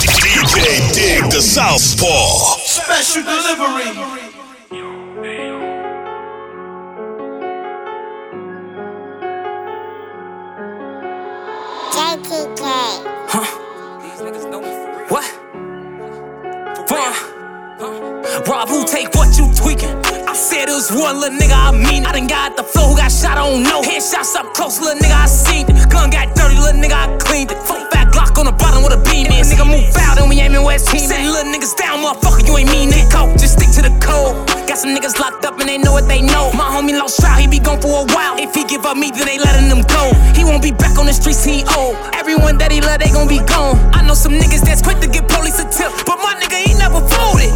[0.00, 2.58] DJ Dig the Southpaw.
[2.64, 4.06] Special delivery.
[13.28, 13.44] Huh?
[15.08, 15.24] What?
[16.88, 17.35] Fun.
[17.76, 19.92] Who take what you tweaking?
[20.24, 22.08] I said it was one little nigga, I mean it.
[22.08, 23.82] I done got the flow, who got shot, I don't know.
[23.84, 25.76] Headshots up close, little nigga, I seen it.
[25.92, 27.60] Gun got dirty, little nigga, I cleaned it.
[27.68, 29.44] Fuck fat Glock on the bottom with a beam in.
[29.44, 31.04] Nigga move foul, then we aiming West Team.
[31.04, 33.12] Say little niggas down, motherfucker, you ain't mean it.
[33.12, 34.48] Go, just stick to the code.
[34.64, 36.48] Got some niggas locked up and they know what they know.
[36.56, 38.40] My homie lost trial, he be gone for a while.
[38.40, 40.16] If he give up me, then they letting him go.
[40.32, 42.00] He won't be back on the streets, he old.
[42.16, 43.76] Everyone that he love, they gon' be gone.
[43.92, 46.65] I know some niggas that's quick to give police a tip, but my nigga.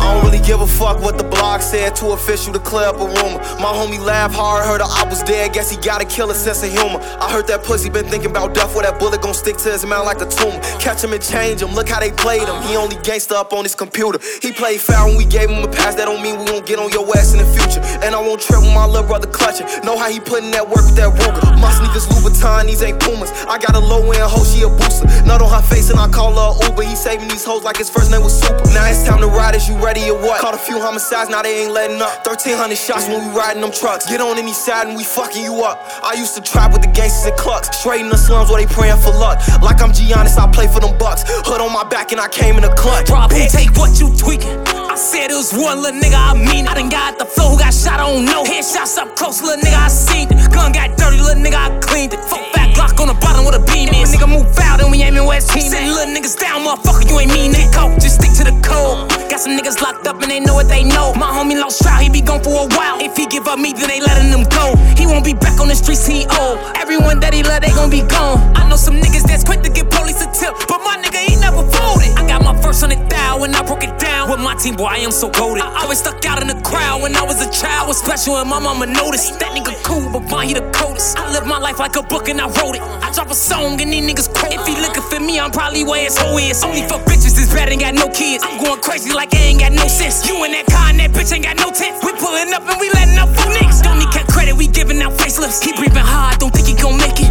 [0.00, 2.96] I don't really give a fuck what the blog said, too official to clear up
[2.96, 3.38] a rumor.
[3.60, 6.72] My homie laughed hard, heard I was dead, guess he got a killer sense of
[6.72, 6.98] humor.
[7.20, 9.84] I heard that pussy been thinking about death, where that bullet gon' stick to his
[9.84, 10.58] mouth like a tumor.
[10.80, 12.62] Catch him and change him, look how they played him.
[12.62, 14.18] He only gangsta up on his computer.
[14.40, 16.78] He played foul when we gave him a pass, that don't mean we won't get
[16.78, 17.80] on your ass in the future.
[18.00, 19.66] And I won't trip with my little brother clutching.
[19.84, 21.60] Know how he putting that work with that Ruger.
[21.60, 23.30] My sneakers Louboutin, these ain't Pumas.
[23.44, 25.06] I got a low end hoe, she a booster.
[25.28, 26.82] Nut on her face and I call her Uber.
[26.82, 28.64] He saving these hoes like his first name was Super.
[28.72, 29.54] Now it's time to ride.
[29.54, 30.40] as you ready or what?
[30.40, 32.22] Caught a few homicides, now they ain't letting up.
[32.26, 34.06] 1300 shots when we riding them trucks.
[34.06, 35.82] Get on any side and we fucking you up.
[36.02, 37.74] I used to trap with the gangsters and clucks.
[37.76, 39.42] Straight in the slums where they praying for luck.
[39.60, 41.24] Like I'm Giannis, I play for them bucks.
[41.26, 43.10] Hood on my back and I came in a clutch.
[43.10, 44.62] Rob, who take what you tweaking?
[44.90, 47.58] I said it was one little nigga, I mean I done got the flow who
[47.58, 48.42] got shot, I don't know.
[48.42, 50.38] Headshots up close, little nigga, I seen it.
[50.50, 52.20] Gun got dirty, little nigga, I cleaned it.
[52.26, 54.06] Fuck fat Glock on the bottom with a beam in.
[54.06, 55.70] Nigga move out and we aiming West Team.
[55.70, 57.72] Send little niggas down, motherfucker, you ain't mean that.
[57.74, 59.10] Coke, just stick to the code.
[59.30, 61.12] Got some niggas locked up and they know what they know.
[61.14, 63.00] My homie lost trial, he be gone for a while.
[63.00, 64.76] If he give up me, then they letting him go.
[64.96, 66.58] He won't be back on the streets, he old.
[66.76, 68.38] Everyone that he love, they gon' be gone.
[68.56, 71.39] I know some niggas that's quick to give police a tip, but my nigga, he
[71.50, 71.70] never.
[72.16, 74.30] I got my first hundred thou when I broke it down.
[74.30, 75.62] With my team, boy, I am so goaded.
[75.62, 77.88] I always stuck out in the crowd when I was a child.
[77.88, 79.38] Was special and my mama noticed.
[79.40, 81.18] That nigga cool, but why he the coldest?
[81.18, 82.82] I live my life like a book and I wrote it.
[82.82, 84.54] I drop a song and these niggas quote.
[84.54, 86.62] If he looking for me, I'm probably where his hoe is.
[86.62, 88.44] Only for bitches, this bad ain't got no kids.
[88.44, 90.28] I'm going crazy like I ain't got no sense.
[90.28, 92.02] You in that car and that bitch ain't got no tent.
[92.04, 93.82] We pulling up and we letting up fool niggas.
[93.82, 95.62] Don't need cat credit, we giving out facelifts.
[95.62, 97.29] Keep breathing hard, don't think he gon' make it.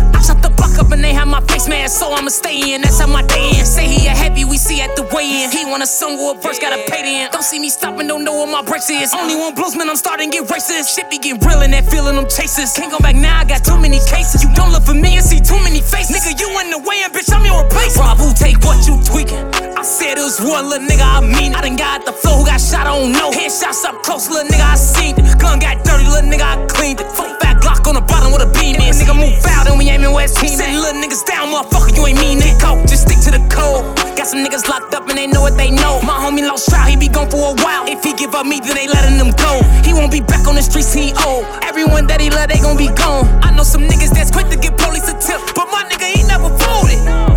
[1.90, 2.82] So I'ma stay in.
[2.82, 3.66] That's how my day in.
[3.66, 5.50] Say he a heavy, we see at the weigh in.
[5.50, 7.34] He want a song or a verse, gotta pay end.
[7.34, 9.14] Don't see me stopping, don't know what my brakes is.
[9.14, 10.96] Only one bluesman, I'm starting get racist.
[10.96, 12.74] Shit be getting real in that feeling I'm chases.
[12.78, 14.44] Can't go back now, I got too many cases.
[14.44, 16.14] You don't look for me and see too many faces.
[16.14, 18.06] Nigga, you in the way and bitch, I'm your replacement.
[18.06, 19.42] Rob, who take what you tweaking?
[19.74, 22.46] I said it was one little nigga, I mean I done got the flow who
[22.46, 23.32] got shot, I don't know.
[23.32, 25.40] Headshots up close, little nigga, I seen it.
[25.40, 27.08] Gun got dirty, little nigga, I cleaned it.
[27.16, 28.92] Fuck fat Glock on the bottom with a beam in.
[28.92, 30.52] Nigga move out and we aiming West Team.
[30.52, 32.60] Send little niggas down, motherfucker, you ain't mean that.
[32.60, 33.86] Coke, just stick to the code.
[34.18, 36.02] Got some niggas locked up and they know what they know.
[36.04, 37.88] My homie lost trial, he be gone for a while.
[37.88, 39.62] If he give up me, then they letting him go.
[39.86, 41.46] He won't be back on the streets, he old.
[41.64, 43.26] Everyone that he love, they gon' be gone.
[43.44, 46.24] I know some niggas that's quick to give police a tip, but my nigga, he
[46.28, 47.29] never folded.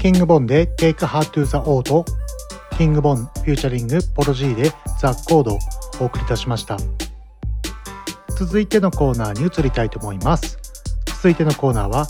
[0.00, 2.06] King Von で Take Her to the O と
[2.78, 5.58] キングボンフューチャリングポロ G でザ・コードを
[6.00, 6.78] お送りいたしました。
[8.38, 10.56] 続いてのコーナーに移りたいと思います。
[11.08, 12.06] 続いてのコーナーは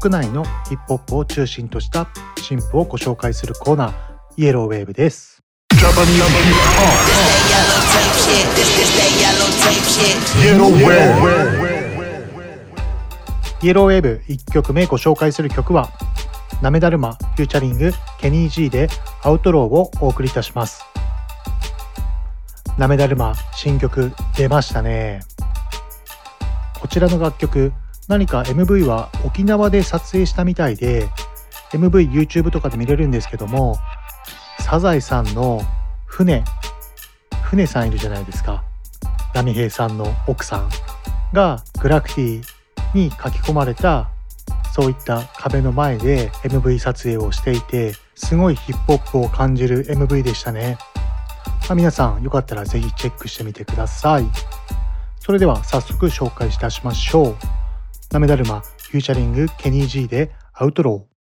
[0.00, 3.92] 国内のヒップホップを中心とした新譜をご紹介するコーナー
[4.38, 5.42] イエローウェーブです
[10.42, 11.71] イエローウェーブ
[13.62, 15.88] イエローウェーブ1曲目ご紹介する曲は
[16.62, 18.88] なめだるまフューチャリングケニー G で
[19.22, 20.84] アウトローをお送りいたします。
[22.76, 25.20] なめだるま新曲出ましたね。
[26.80, 27.72] こちらの楽曲
[28.08, 31.08] 何か MV は沖縄で撮影したみたいで
[31.70, 33.76] MV YouTube とかで見れるんですけども
[34.58, 35.62] サザエさんの
[36.06, 36.42] 船
[37.44, 38.64] 船さんいるじゃないですか。
[39.34, 40.68] 波平さんの奥さん
[41.32, 42.61] がグラフィティ
[42.94, 44.10] に書き込まれた
[44.74, 50.78] そういった壁の前で MV 撮影をしていてすごいヒップホップを感じる MV でしたね、
[51.68, 54.24] まあ、皆さんよかったらぜひチェックしてみてください。
[55.20, 57.36] それでは早速紹介いたしましょう。
[58.10, 61.11] なめだるまフューチャリングケニー G でアウトロー。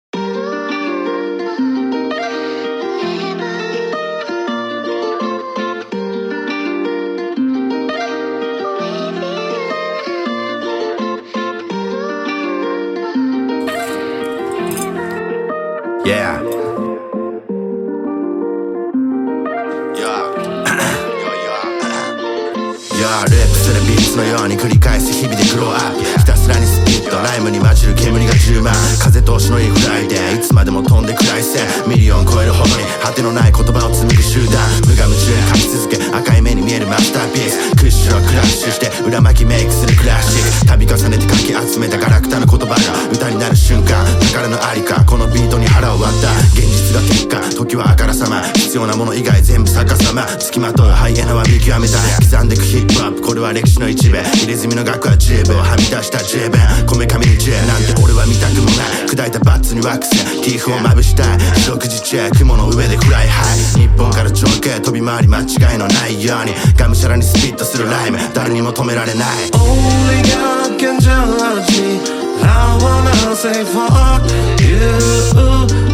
[25.62, 28.74] ひたすらにスピットライムに混じる煙が充満
[29.50, 34.60] のいいフライデーいつまでも飛んでくらい線ミリオン超えるほどに果てのない言葉を紡ぐ集団。
[34.86, 35.98] 無我夢中に書き続け。
[36.16, 37.76] 赤い目に見えるマスターピース。
[37.76, 43.12] クッシュをクラッシュして裏巻きメイクするクラッシック度重ねてかき集めたガラクタの言葉が。
[43.12, 44.06] 歌になる瞬間。
[44.32, 46.30] 宝のありかこのビートに腹を割った。
[46.54, 48.44] 現実が結果時はあからさま。
[48.54, 50.28] 必要なもの以外全部逆さま。
[50.38, 60.12] 付きまとうハイエナは見極めた刻んでくヒップホップこれは歴史の一部入れ墨の額は十分はみ出した十分こめかみに J なんて俺は見たくもない砕いたバッツにワックス
[60.44, 61.40] ティーフをまぶしたい。
[61.62, 66.54] 四六時中雲の上でフライハイ日本から上空飛び回り間違いのないように。
[66.78, 68.18] がむしゃらにスピットするライム。
[68.34, 69.50] 誰にも止められない。
[69.52, 72.00] Only God can judge me.
[72.44, 74.22] I wanna say fuck
[74.62, 75.91] you.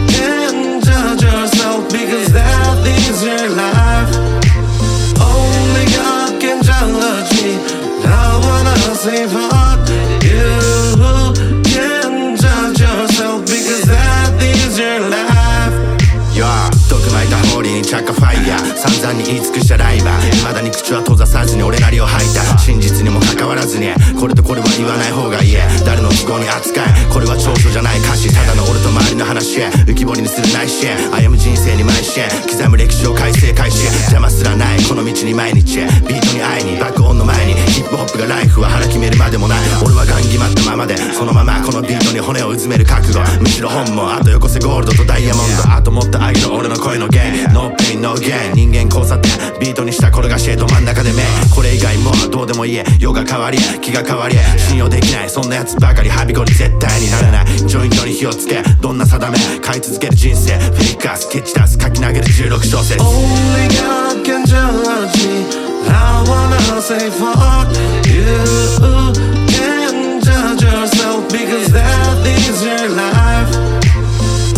[35.38, 39.60] 毎日ビートに会いに爆音の前にヒップホップがライフは腹決めるまでもない。
[39.86, 39.94] 俺
[40.78, 43.20] ままでそのままこのビートに骨をうずめる覚悟。
[43.42, 45.74] むしろ本もあとよこせゴールドとダイヤモンド。
[45.74, 47.34] あともっと上げる俺の声の弦。
[47.52, 49.32] No pain no gain 人間交差点。
[49.60, 51.24] ビートにした転がしへど真ん中で目。
[51.56, 54.36] これ以外もどうでもいい世が変わり気が変わり
[54.70, 55.30] 信用できない。
[55.30, 57.46] そんなやつばかりはびこり絶対にならない。
[57.58, 58.62] ジョイントに火をつけ。
[58.80, 59.38] どんな定め。
[59.60, 60.60] 買い続ける人生。
[60.60, 63.02] フェイカースケチダス書き投げる16小節。
[63.02, 65.68] Only God can judge me.
[65.90, 67.74] I wanna say fuck
[68.06, 69.37] you.
[71.32, 73.52] Because that is your life.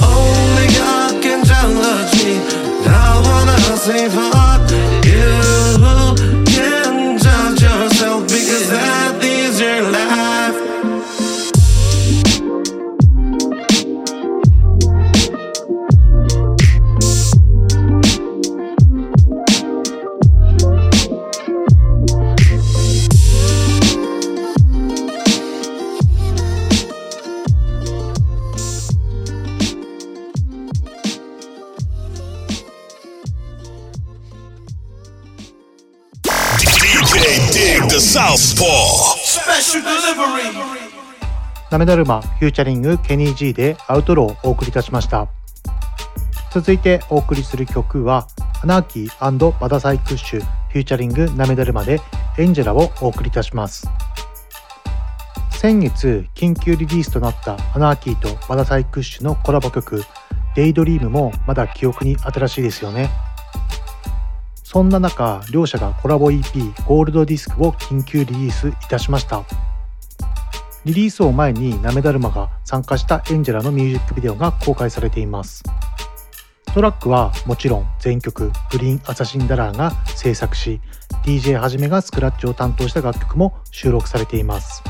[0.01, 2.39] Only God can judge me.
[2.85, 4.78] I wanna say fuck
[37.79, 39.15] Dig the Southpaw.
[39.23, 40.51] Special delivery.
[41.71, 45.29] ナメダルマフューチャリングケニー G でアウトローをお送りいたしました
[46.51, 48.27] 続いてお送りする曲は
[48.61, 52.01] アナーキーバダサイクッシュフューチャリングナメダルマで
[52.37, 53.87] エンジェラをお送りいたします
[55.51, 60.03] 先月緊急リリースとなったアナーキーとバダサイクッシュのコラボ曲
[60.55, 63.09] Daydream もまだ記憶に新しいですよね
[64.71, 69.43] そんな中両者がコラボ EP GOLD DISC を緊急リリースいたしました。
[70.85, 75.63] リリースを前にナメダルマが参加した Angela のミュージックビデオが公開されています。
[76.71, 80.79] トラックはもちろん全曲 GREEN ASSASSIN DOLLAR が制作し
[81.23, 84.83] DJ はじめがスクラッチを担当した楽曲も収録されています。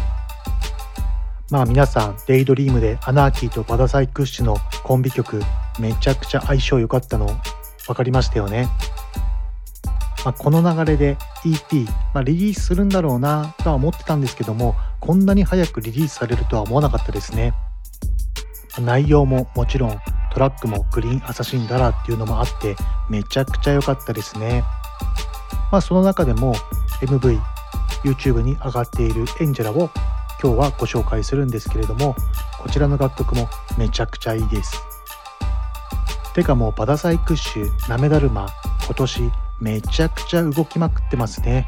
[1.52, 5.42] まあ皆さん Daydream でアナーキーとバダサイクッシュのコンビ曲
[5.80, 7.30] めちゃくちゃ相性良かったの
[7.88, 8.68] 分かりましたよね。
[10.26, 17.54] まあ、この流れで EP、まあ、リリースするんだろうなとは思ってたんですけどもこんなに早くリリースされるとは思わなかったですね。
[18.80, 20.00] 内容ももちろん
[20.32, 22.76] トラックもグリーンアサシンダラっていうのもあって
[23.10, 24.64] めちゃくちゃ良かったですね。
[25.72, 26.54] まあその中でも
[27.02, 27.40] MV
[28.04, 29.90] YouTube に上がっているエンジェラを
[30.42, 32.16] 今日はご紹介するんですけれども
[32.60, 34.82] こちらの楽曲もめちゃくちゃいいです。
[36.34, 38.48] てかもうバダサイクッシュなめだるま
[38.86, 41.68] 今年めちゃくちゃ動きまくってますね、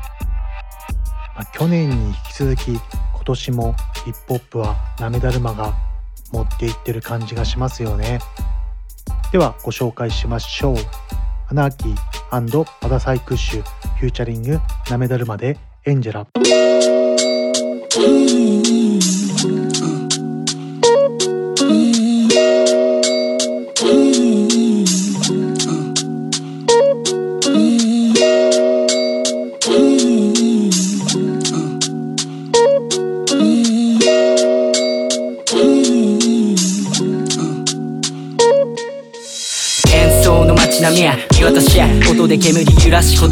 [1.36, 2.80] まあ、去年に引き続き今
[3.23, 3.75] 年も
[4.06, 5.73] ヒップホップはなめだるまが
[6.32, 8.19] 持っていってる感じがしますよね。
[9.32, 10.75] ではご紹介しましょう。
[11.49, 13.62] アナーキーバダサイクッシュ
[13.99, 16.25] フューチャリングなめだるまでエンジェラ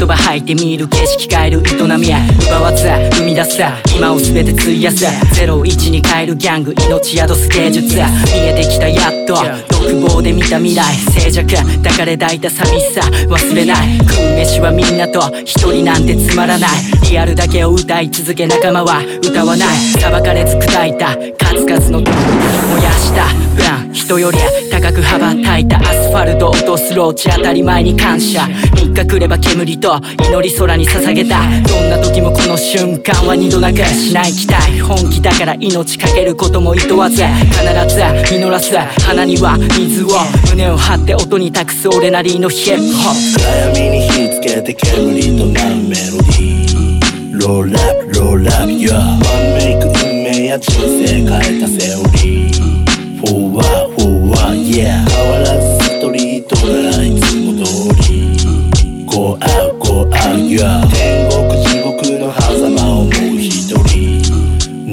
[0.00, 2.86] 言葉吐いて見る景色変える営みや奪わず
[3.18, 3.60] 生み出す
[3.94, 9.34] 今を全て費やす01に変えるギャング命宿す芸術見えてきたやっと
[9.68, 13.98] 独房で見た未来静寂抱かれ抱いた寂しさ忘れない。
[13.98, 16.70] 食う飯はみんなと一人なんてつまらない。
[17.10, 19.76] リアルだけを歌い続け仲間は歌わない。
[20.00, 22.14] 裁かれず砕いた数々の毒
[22.70, 23.26] 燃やした。
[23.56, 24.38] 分人より
[24.70, 25.78] 高く羽ばたいた。
[25.78, 28.42] アスファルト落とすローチ当たり前に感謝。
[28.42, 31.40] 3日くれば煙と祈り空に捧げた。
[31.68, 34.80] どんな時もこの瞬間は二度なくしない期待。
[34.80, 37.22] 本気だから命かけることも厭わず。
[37.22, 38.00] 必ず
[38.32, 40.08] 実らす花には水を。
[40.50, 43.40] 胸を張って音に託す俺なりのヒップホップ。
[43.40, 47.40] 暗闇に火つけて煙となるメロディー。
[47.40, 49.18] ローラップローラップ Yeah ワン
[49.54, 49.92] メイク運
[50.24, 52.29] 命や人生変えたセオリー。
[54.70, 58.36] Yeah 変わらずストリートならいつも通り
[59.06, 61.09] Go out, go out, yeah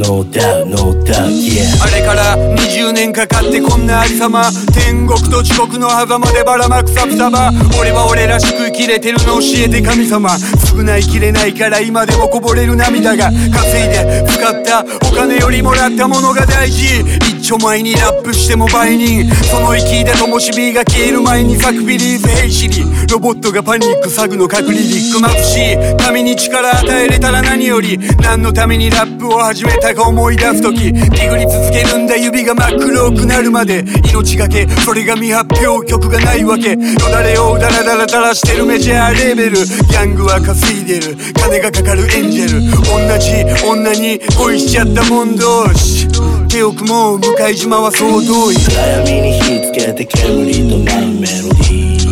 [0.07, 4.49] No doubt, no doubt, yeah あれから20年かかってこんなありさま。
[4.73, 10.29] 天国と地獄の狭間でばらまくサブサバ俺は俺らしく生きれてるの教えて神様。
[10.29, 13.31] 償いきれないから今でもこぼれる涙が。
[13.51, 17.01] 稼いで使ったお金よりもらったものが大事。
[17.27, 19.29] 一丁前にラップしても売人。
[19.51, 25.97] その息でともし火が消える前に咲くビリーズヘイシリロボットがパニックサグの隔離リック眩しい。
[25.97, 27.99] 神に力与えれたら何より。
[28.21, 29.96] 何のためにラップを始めたか。
[30.03, 36.71] 思い出す時ディグり続けるんだ指が真っ黒くなるまで命がけそれが未発表曲がないわけ。
[36.71, 36.77] よ
[37.11, 39.57] だれをダラダラダラしてるメジャーレベル。
[39.57, 41.15] ギャングは稼いでる。
[41.33, 42.61] 金がかかるエンジェル。
[42.71, 46.07] 同じ女に恋しちゃったもん同士。
[46.47, 52.07] 手を組もう向島は総動員暗闇に火つけて煙となるメロディー。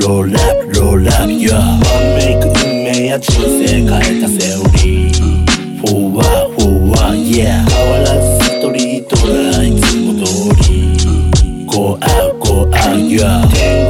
[0.00, 5.16] ローラップローラップ Yeah ワンメイク運命や人生変えたセオリー
[5.80, 6.35] For what for
[7.06, 10.96] は yeah 変わらずストリートがいつも通り
[11.66, 13.85] Go out go out yeah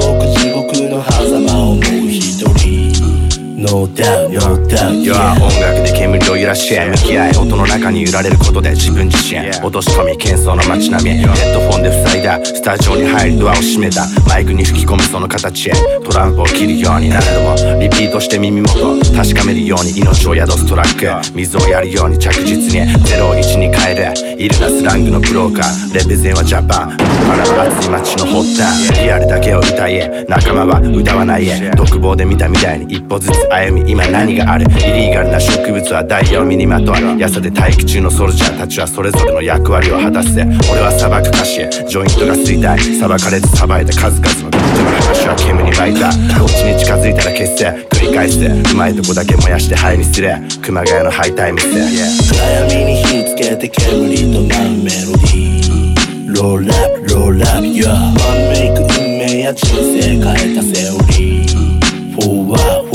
[3.76, 12.42] No doubt no doubt yeah 音楽で煙を揺らし向き合い音の中に揺られることで自分自身落とし込み喧騒の街並みヘッドフォンで塞いだ。
[12.42, 14.06] スタジオに入りドアを閉めた。
[14.26, 15.72] マイクに吹き込むその形へ。
[16.02, 18.72] トランプを切るように何度もリピートして耳元。
[19.14, 21.36] 確かめるように命を宿すトラック。
[21.36, 24.42] 水をやるように着実に01に変える。
[24.42, 25.94] イルナスラングのブローカー。
[25.94, 26.90] レペゼンはジャパン。
[26.90, 29.02] 花の熱い街の発端。
[29.02, 30.24] リアルだけを歌え。
[30.28, 31.70] 仲間は歌わないへ。
[31.76, 36.98] 独房で見た未来に一歩ずつ歩み今何があるイリーガルな植物はダイヤを身にまとわ。
[36.98, 41.70] やさで待機中のソルジャーたちはそれぞれの役割を果たせ俺は砂漠歌詞へ。
[41.70, 46.10] ジョイントが吸いたい裁かれずさばいた数々のでも話は煙に湧いた。
[46.38, 47.66] こっちに近づいたら消せ。
[47.96, 50.38] 繰り返してうまいとこだけ燃やして灰にすれ。
[50.62, 56.34] 熊谷のハイタイムせ暗闇に火つけて煙となるメロディー。
[56.34, 57.94] ローラップローラップ Yeah ワ
[58.34, 58.86] ンメイク運
[59.18, 62.20] 命や人生変えたセオリー。
[62.20, 62.85] For what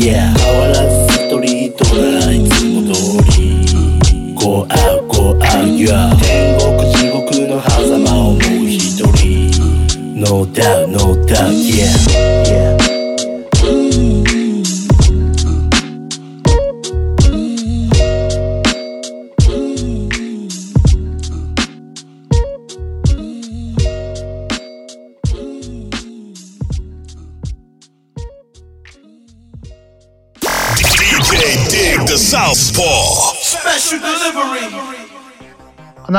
[0.00, 0.49] yeah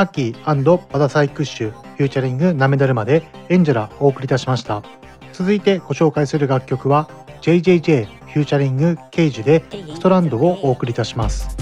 [0.02, 4.82] アナーキーバダサイクッシュフューチャリングナメダルまでエンジェラをお送りいたしました。
[5.32, 7.08] 続いてご紹介する楽曲は
[7.43, 9.64] JJJ フューチャリングケイジで
[9.94, 11.56] STRAND をお送りいたします。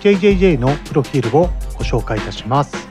[0.00, 1.42] JJJ のプロフィールを
[1.78, 2.88] ご紹介いたします。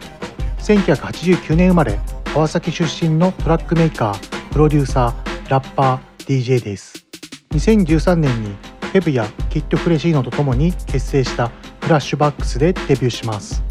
[0.59, 1.99] 1989年生まれ
[2.33, 7.05] 川崎出身のトラックメーカープロデューサーラッパー DJ です。
[7.49, 11.49] 2013年に Febb やキッド・フレシーノと共に結成した
[11.81, 13.61] フラッシュバックスでデビューします。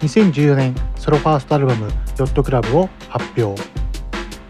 [0.00, 3.60] 2014年ソロファーストアルバム「ヨットクラブ」を発表。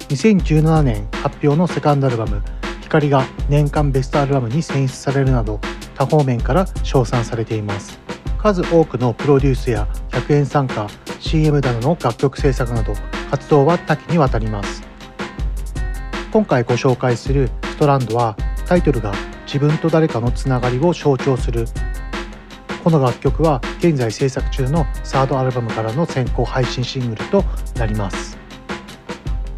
[0.09, 2.43] 2017年発表のセカンドアルバム
[2.83, 5.59] 「光」が年間ベストアルバムに選出されるなど
[5.95, 7.99] 多方面から称賛されています。
[8.39, 10.87] 数多くのプロデュースや100円参加
[11.19, 12.93] CM などの楽曲制作など
[13.31, 14.83] 活動は多岐にわたります。
[16.31, 18.37] 今回ご紹介する「ストランド」は
[18.67, 19.13] タイトルが
[19.47, 21.67] 自分と誰かのつながりを象徴する
[22.89, 27.45] この楽曲は現在制作中のサードアルバムからの先行配信シングルと
[27.77, 28.39] なります。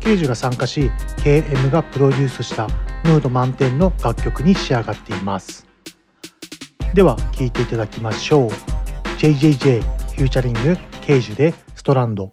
[0.00, 2.66] ケイジュが参加し KM がプロデュースした
[3.04, 5.64] ムード満点の楽曲に仕上がっています。
[6.92, 8.50] では聴いていただきましょう。
[9.18, 12.32] JJJ フューチャリングケイジュでストランド。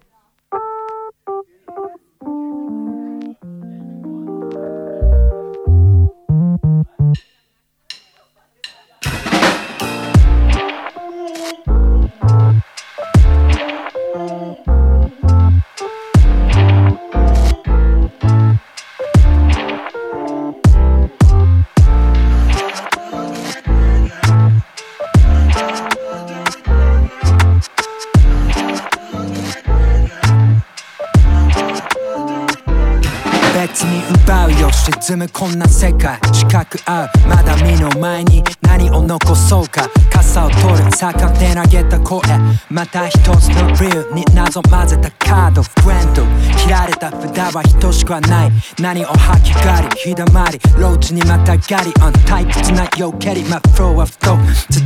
[51.57, 54.37] ーチにまたがり退屈なよけり My flow は太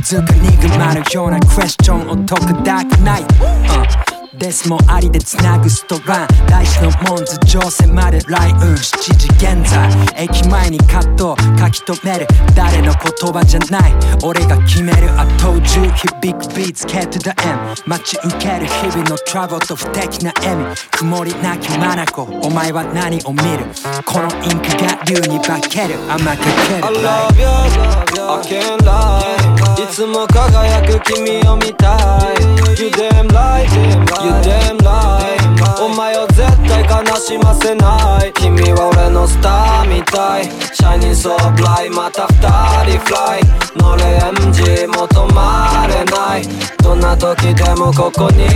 [0.04, 4.11] 続くニグマのようなクエスチョンを解くダークナイト、uh
[4.43, 9.89] ですもありでつなぐストラン大事のモンズ上迫る雷雲7時現在
[10.21, 22.05] 駅前にカット書き留める誰の言葉じゃない俺が決める I told you 響くビーツ K to the M 待ち受ける日々のトラブルと不敵な笑み曇りなき眼
[22.43, 23.65] お前は何を見る
[24.05, 31.97] このインクが竜に化ける甘かける I love you, I can't lie いつも輝く君を見た
[32.37, 32.43] い。
[32.79, 33.67] You damn right,
[34.23, 38.33] you damn right お前を絶対悲しませない。
[38.33, 40.45] 君は俺のスターみたい。
[40.73, 41.91] Shining so bright.
[41.93, 43.41] また二人フライ。
[43.75, 46.43] 乗れ MG も止まれない。
[46.83, 48.53] どんな時でもここにいる。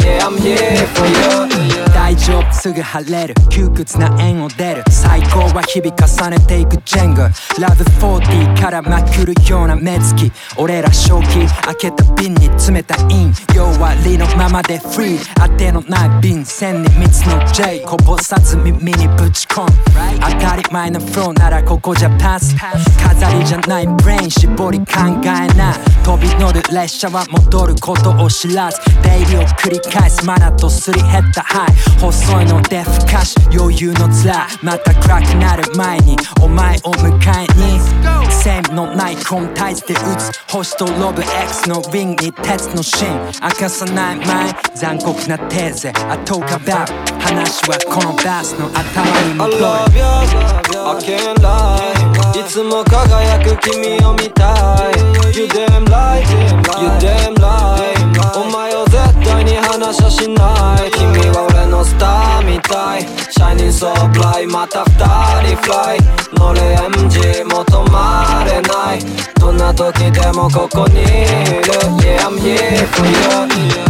[0.00, 1.89] Yeah I'm here for you.
[2.10, 3.34] 大丈夫すぐ晴れる。
[3.50, 4.82] 窮屈な縁を出る。
[4.90, 7.22] 最高は日々重ねていくジェング。
[7.22, 10.32] ル Love40 からまくるような目つき。
[10.56, 13.32] 俺ら正気開けた瓶に詰めたイン。
[13.54, 15.34] 要は理のままでフリー。
[15.36, 19.68] 当てのない瓶千に蜜の J こぼさず耳にぶち込む。
[20.20, 22.56] 当たり前のフローならここじゃパス。
[22.56, 24.84] 飾りじゃないブレイン絞り考
[25.22, 25.74] えな。
[26.02, 28.80] 飛び乗る列車は戻ることを知らず。
[29.00, 30.26] 出入りを繰り返す。
[30.26, 31.42] マナとすり減った。
[31.42, 37.78] ハイ細いのでふかし余裕の面また暗くなる前にお前を迎えに。
[38.32, 43.06] セームのないコンタイズで打つ星とロブ X のリングに鉄の芯。
[43.42, 46.86] 明かさない前残酷なテーゼあとかば
[47.20, 49.62] 話はこのバスの頭に I 戻る。
[49.62, 54.54] Love you, I can't lie いつも輝く君を見た
[54.90, 55.36] い。
[55.36, 56.22] You damn right,
[56.80, 57.90] you damn right
[58.36, 60.90] お前を絶対に話しゃしない。
[60.92, 63.02] 君は俺のスターみたい。
[63.36, 64.48] Shining so bright.
[64.50, 65.98] また二人フライ。
[66.34, 69.00] 乗れ MG も止まれない。
[69.40, 71.10] どんな時でもここにいる。
[72.00, 73.89] Yeah I'm here for you.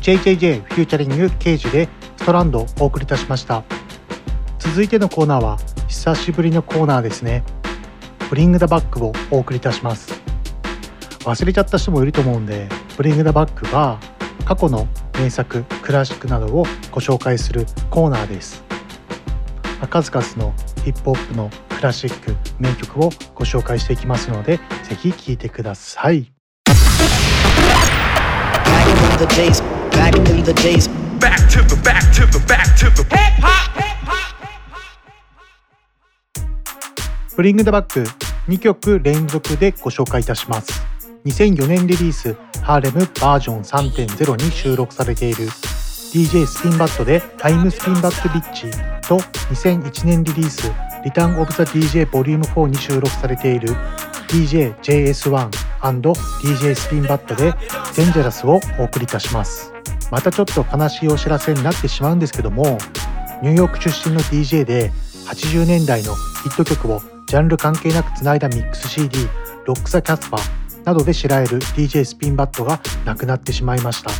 [0.00, 3.64] JJJ フューチャリング刑事でストランドをお送りいたしました。
[4.60, 5.58] 続いてのコーナーは
[5.88, 7.42] 久しぶりのコーナーですね。
[8.28, 10.22] ブリングダバックをお送りいたします。
[11.24, 13.98] 忘れちゃった人もいると思うんでブリングダバックは
[14.44, 18.62] 過去の名作クラシックなどをご紹介するコーナーです。
[19.90, 20.54] 数々の
[20.84, 21.50] ヒップホップの
[21.80, 26.30] クラシック名曲をご紹介していきますのでぜひ聴いてください
[30.36, 30.52] in the.
[31.18, 33.70] Back to the back to the back to the hip hop.
[37.36, 38.04] ブリングダバック
[38.48, 40.86] 2曲連続でご紹介いたします
[41.24, 48.70] 2004年リリースハーレムバージョン3.0に収録されている DJ スピンバットでタイムスピンバットビッチ
[49.08, 49.16] と
[49.54, 53.74] 2001年リリースリターンオブザ DJ ボリューム4に収録されている
[54.28, 57.54] DJJS1&DJ スピンバットで
[57.96, 59.72] デンジャラスをお送りいたします。
[60.10, 62.78] またちょっと悲しいお知らせになってしまうんですけども
[63.42, 64.90] ニューヨーク出身の DJ で
[65.26, 69.28] 80年代のヒット曲をジャンル関係なくつないだミックス CD
[69.66, 74.10] ロック・ザ・キャスパーなどで知られる DJ スピンバットが亡くなってしまいました。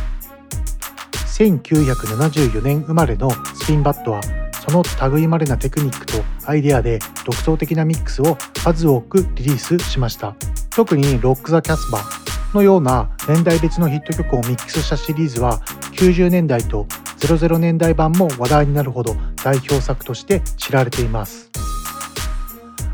[1.37, 4.21] 1974年生まれのスピンバットは
[4.65, 10.35] その類まれなテクニックとアイデアで独創的なミックスを数多くリリースしました。
[10.71, 15.59] 特にロック・ザ・キャスパーのような年代別のヒット曲をミックスしたシリーズは
[15.93, 16.85] 90年代と
[17.19, 21.51] 00年代版も話題になるほど代表作として知られています、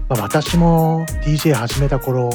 [0.09, 2.29] まあ、私も DJ 始めた頃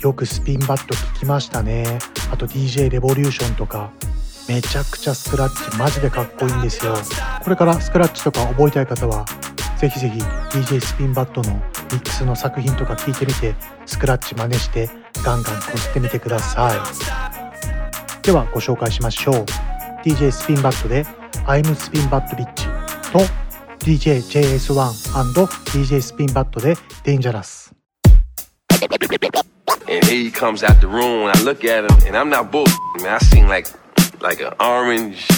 [0.00, 1.84] よくスピンバット聞きましたね。
[2.32, 3.92] あと DJ レボリューションとか
[4.48, 6.94] めちゃくちゃスクラッチマジでかっこいいんですよ。
[7.42, 9.24] これからスクラッチとか覚えたい方は
[9.78, 11.60] ぜひぜひ DJ スピンバットのミ
[11.98, 13.54] ックスの作品とか聞いてみて
[13.86, 14.88] スクラッチ真似して
[15.24, 16.78] ガンガンこすってみてください。
[18.22, 19.44] ではご紹介しましょう。
[20.04, 21.04] DJ スピンバットで
[21.46, 22.66] I'm スピンバットビッチ
[23.12, 23.20] と
[23.84, 27.72] DJJS1&DJ スピンバットで Dangerous
[29.88, 32.50] And here he comes out the room, and I look at him, and I'm not
[32.50, 32.64] bull.
[33.02, 33.68] Man, I seen like,
[34.22, 35.28] like an orange,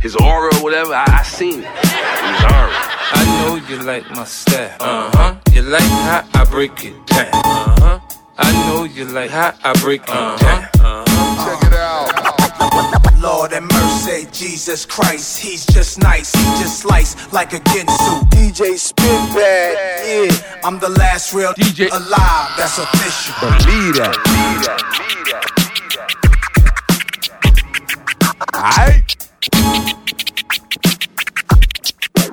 [0.00, 0.92] his aura or whatever.
[0.92, 1.64] I, I seen it.
[1.64, 2.76] It was orange.
[3.14, 4.76] I know you like my style.
[4.80, 5.34] Uh huh.
[5.52, 7.30] You like how I break it down.
[7.32, 8.00] Uh huh.
[8.36, 10.68] I know you like how I break it down.
[10.80, 11.58] Uh huh.
[11.58, 13.18] Check it out.
[13.18, 18.20] Lord and mercy, Jesus Christ, he's just nice, he just slice like a Ginsu.
[18.30, 23.34] DJ Spin Bad, yeah, I'm the last real DJ alive, that's official.
[23.40, 24.18] Believe that.
[24.24, 24.78] Believe that.
[24.98, 25.51] Believe that.
[28.54, 29.16] Alright.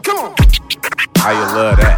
[0.04, 0.36] Come on.
[1.18, 1.98] How you love that?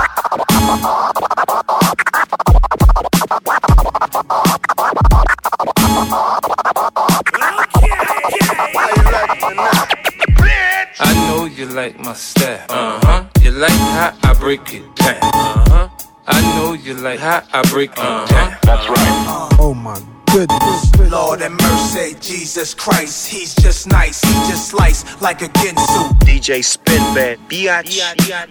[11.00, 12.66] I know you like my style.
[12.70, 13.26] Uh huh.
[13.42, 15.18] You like how I break it down.
[15.24, 15.90] Uh huh.
[16.28, 18.28] I know you like how I break it down.
[18.64, 19.58] That's right.
[19.60, 20.00] Oh my
[20.32, 21.12] goodness.
[21.12, 26.10] Lord and mercy, Jesus Christ, he's just nice, he just slice like a Ginsu.
[26.20, 28.00] DJ Spin Bad, biatch.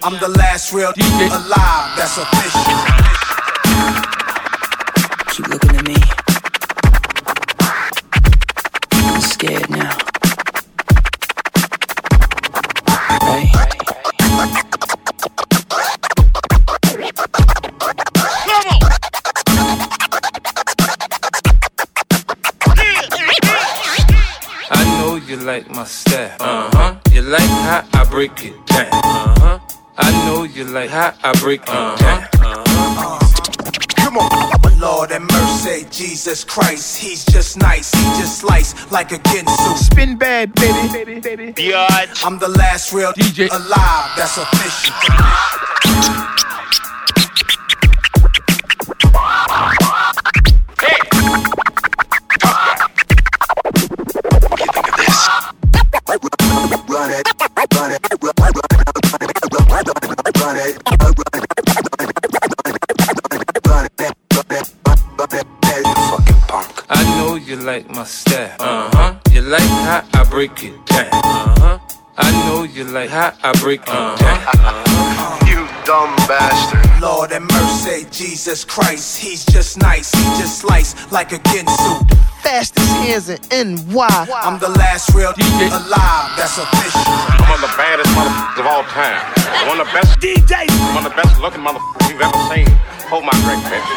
[0.03, 2.61] I'm the last real DJ alive, that's official.
[5.31, 5.95] Keep looking at me.
[8.91, 9.80] I'm scared now.
[25.41, 26.35] Like my style.
[26.39, 26.95] Uh huh.
[27.11, 28.89] You like how I break it down.
[28.91, 29.59] Uh huh.
[29.97, 31.97] I know you like how I break it down.
[33.95, 34.51] Come on.
[34.81, 39.77] Lord and mercy, Jesus Christ, he's just nice, he just slice like a Ginsu.
[39.77, 41.21] Spin bad, baby.
[41.53, 42.25] Biatch.
[42.25, 46.30] I'm the last real DJ alive, that's official.
[68.17, 68.67] Break it down.
[68.67, 69.15] Uh huh.
[69.31, 71.09] You like how i break you uh
[71.59, 71.79] huh
[72.17, 74.17] i know you like how I break it down.
[75.35, 75.40] You
[75.85, 77.01] dumb bastard.
[77.01, 82.21] Lord and mercy, Jesus Christ, he's just nice, he just slice like a Ginsu.
[82.41, 83.39] Fastest hands in
[83.87, 84.27] NY.
[84.31, 87.01] I'm the last real DJ alive, that's official.
[87.05, 89.21] I'm one of the baddest motherfuckers of all time.
[89.67, 90.95] One of the best DJs.
[90.95, 92.67] One of the best looking motherfuckers you've ever seen.
[93.09, 93.89] Hold my drink, bitch.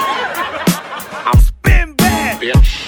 [1.26, 2.83] I'm spin bad, bitch.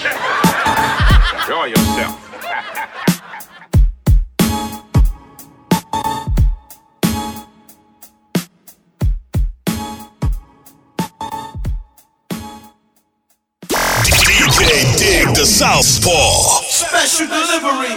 [15.37, 16.65] DJ Dig the Southpaw.
[16.65, 17.93] Special delivery.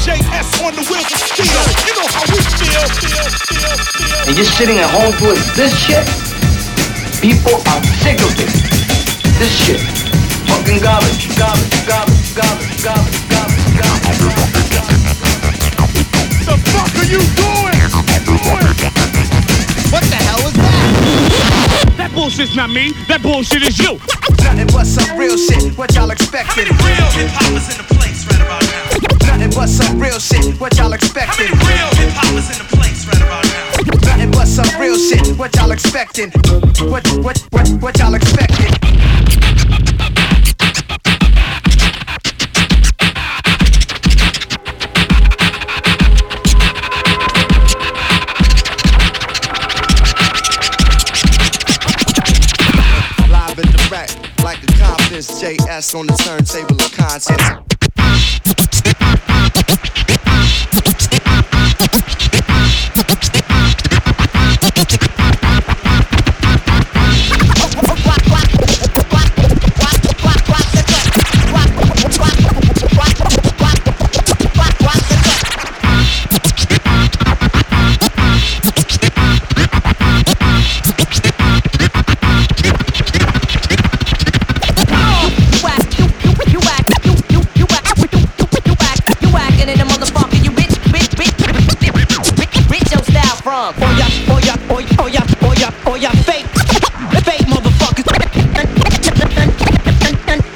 [0.00, 1.60] JS on the wheels of steel.
[1.84, 2.88] You know how we feel.
[2.96, 4.28] feel, feel, feel.
[4.28, 6.08] And just sitting at home doing this shit,
[7.20, 8.64] people are sick of this.
[9.36, 9.80] This shit.
[10.48, 14.22] Fucking garbage, garbage, garbage, garbage, garbage, garbage, garbage.
[16.48, 17.76] The fuck are you doing?
[19.92, 20.31] What the hell is that?
[20.31, 20.31] That
[22.22, 22.92] bullshit's not me.
[23.10, 23.98] That bullshit is you.
[24.46, 25.74] Nothing but some real shit.
[25.76, 26.70] What y'all expecting?
[26.70, 29.26] Real hip hoppers in the place right about now.
[29.26, 30.54] Nothing but some real shit.
[30.60, 31.50] What y'all expecting?
[31.50, 34.06] Real hip hoppers in the place right about now.
[34.06, 35.36] Nothing but some real shit.
[35.36, 36.30] What y'all expecting?
[36.86, 38.70] What what what what y'all expecting?
[55.22, 57.62] Confidence JS on the turntable of content.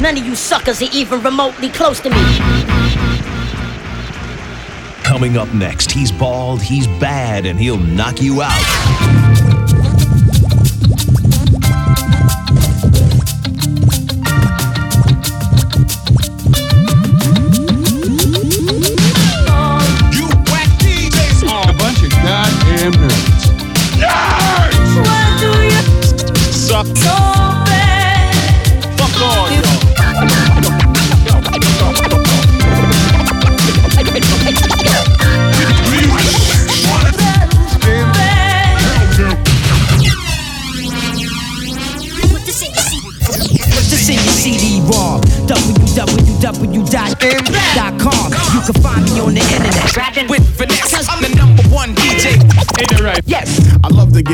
[0.07, 2.17] None of you suckers are even remotely close to me.
[5.03, 9.56] Coming up next, he's bald, he's bad, and he'll knock you out.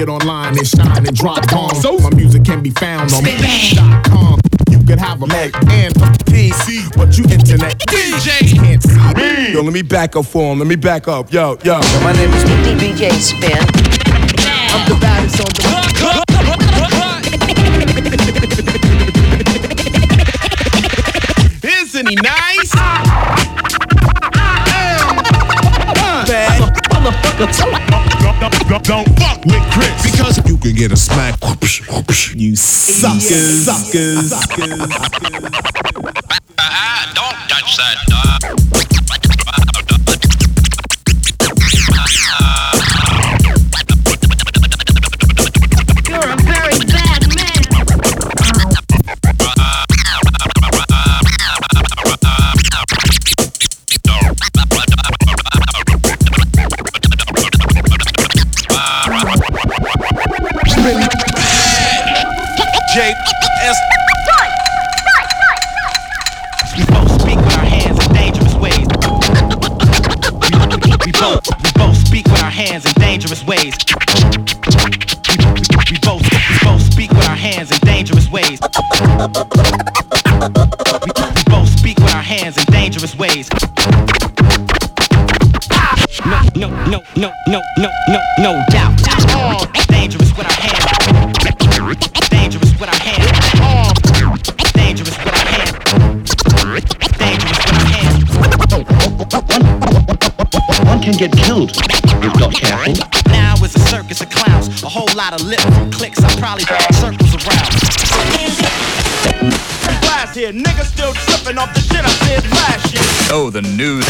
[0.05, 1.85] Get online and shine and drop bombs.
[1.85, 4.41] My music can be found on Mac.com.
[4.69, 9.53] You could have a Mac and a PC, but you internet DJ can't see me.
[9.53, 10.59] Yo, let me back up for him.
[10.59, 11.33] Let me back up.
[11.33, 11.79] Yo, yo.
[12.03, 13.53] My name is DJ Spin.
[14.75, 15.63] I'm the baddest on the
[21.65, 22.73] Isn't he nice?
[27.39, 31.39] Don't, don't fuck with Chris because you can get a smack.
[32.35, 34.93] You suckers, suckers, suckers.
[36.59, 37.97] Ah, ah, don't touch that.
[38.43, 38.62] You're
[86.93, 89.01] no, no, no, no, no, no, no doubt.
[89.89, 90.85] Dangerous with our hands.
[92.29, 93.33] Dangerous with our hands.
[94.75, 96.35] Dangerous with our hands.
[97.17, 98.29] Dangerous with our hands.
[100.85, 102.93] One can get killed if not careful.
[103.29, 104.83] Now it's a circus of clowns.
[104.83, 106.23] A whole lot of lip from clicks.
[106.23, 107.73] I probably run circles around.
[110.03, 113.03] Blast here, niggas still tripping off the shit I said last year.
[113.33, 114.05] Oh, the news.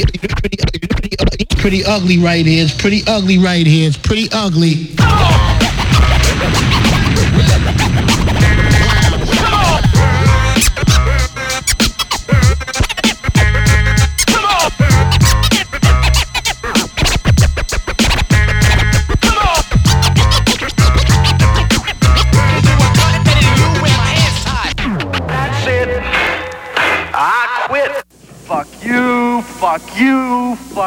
[0.00, 2.64] It's pretty ugly right here.
[2.64, 3.88] It's pretty ugly right here.
[3.88, 4.74] It's pretty ugly.
[4.74, 5.37] That's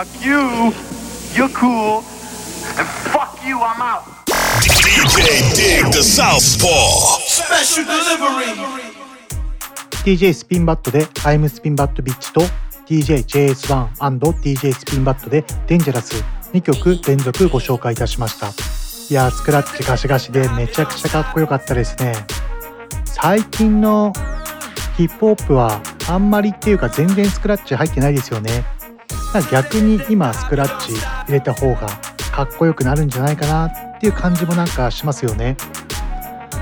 [0.05, 0.73] fuck you.
[1.35, 2.03] You're cool.
[2.77, 4.03] And fuck you, I'm out.
[4.61, 7.19] DJ Dig the Southpaw.
[7.19, 8.81] Special delivery.
[10.03, 12.41] DJ スピンバットで I'm スピンバットビッチと
[12.87, 16.23] DJ JS1& DJ スピンバットで Dangerous
[16.53, 22.13] 2曲連続ご紹介いたしましたいやースクラッチガシガシでめちゃくちゃかっこよかったですね
[23.05, 24.11] 最近の
[24.97, 28.65] ヒップホップはあんまりっていうか全然スクラッチ入ってないですよね
[29.39, 31.87] 逆に今スクラッチ入れた方が
[32.33, 35.55] かっこよくなるんじゃないかなっていう感じもなんかしますよね。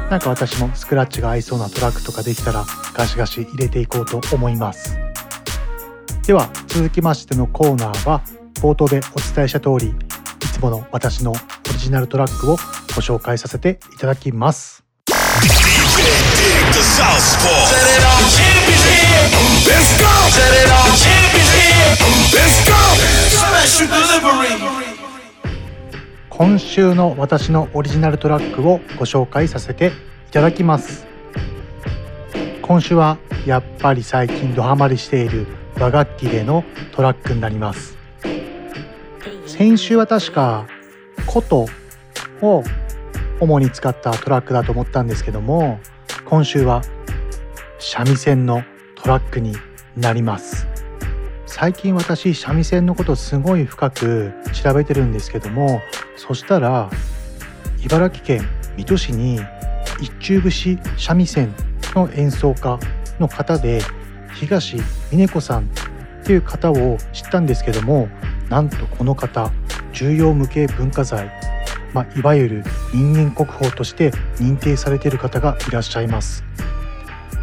[0.09, 4.97] なんか私もスクラッチが合いそうなトラックとかできたらガシガシ入れていこうと思います。
[6.25, 8.21] では続きましてのコーナーは
[8.55, 9.93] 冒頭でお伝えした通りい
[10.51, 11.35] つもの私のオ
[11.71, 14.83] リジナルトラックをご紹介させていただきます。
[16.79, 17.65] The Southpaw.
[17.67, 18.23] Set it off.
[18.39, 19.25] Champions here.
[19.67, 20.13] Let's go.
[20.31, 20.87] Set it off.
[21.03, 21.91] Champions here.
[22.31, 22.79] Let's go.
[23.35, 24.79] Special delivery.
[26.29, 29.91] 今週の私のオリジナルトラックをご紹介させて
[30.29, 31.05] いただきます
[32.61, 36.63] 今週はやっぱり最近ドハマりしている和楽器での
[36.93, 37.97] トラックになります
[39.47, 40.65] 先週は確か
[41.27, 41.65] 琴
[42.41, 42.63] を
[43.41, 45.81] 主に使ったトラックだと思ったんですけども
[46.29, 46.83] 今週は
[47.79, 48.63] 三味線の
[48.93, 49.55] トラックに
[49.97, 50.67] なります。
[51.47, 55.81] 最近私三味線のことすごい深く調べてるんですけども
[56.15, 56.91] そしたら
[57.83, 59.39] 茨城県水戸市に
[59.99, 61.51] 一中節三味線
[61.95, 62.79] の演奏家
[63.19, 63.81] の方で
[64.35, 64.77] 東
[65.11, 65.67] 峰子さんっ
[66.23, 68.07] ていう方を知ったんですけども
[68.49, 69.51] なんとこの方
[69.93, 71.31] 重要無形文化財、
[71.93, 72.63] まあ、いわゆる
[72.93, 76.43] 人間国宝として認定されている方がいらっしゃいます。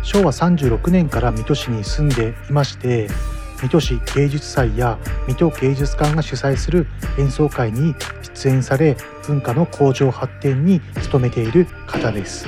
[0.03, 3.09] 昭和36年から水戸市に住んでいまして
[3.57, 6.87] 水戸市芸術祭や水戸芸術館が主催する
[7.19, 10.81] 演奏会に出演され文化の向上発展に
[11.11, 12.47] 努めている方です。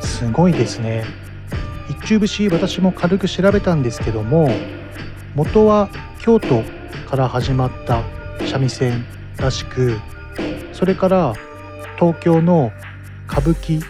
[0.00, 1.04] すごいですね。
[1.88, 4.50] 一中節私も軽く調べたんですけども
[5.34, 5.88] 元は
[6.20, 6.62] 京都
[7.08, 8.02] から始まった
[8.46, 9.06] 三味線
[9.38, 9.98] らしく
[10.72, 11.34] それから
[11.98, 12.72] 東京の
[13.30, 13.82] 歌舞伎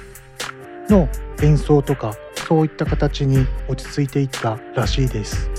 [0.89, 1.09] の
[1.43, 5.51] 演奏とかそういった形に落ち着いていったらしいです。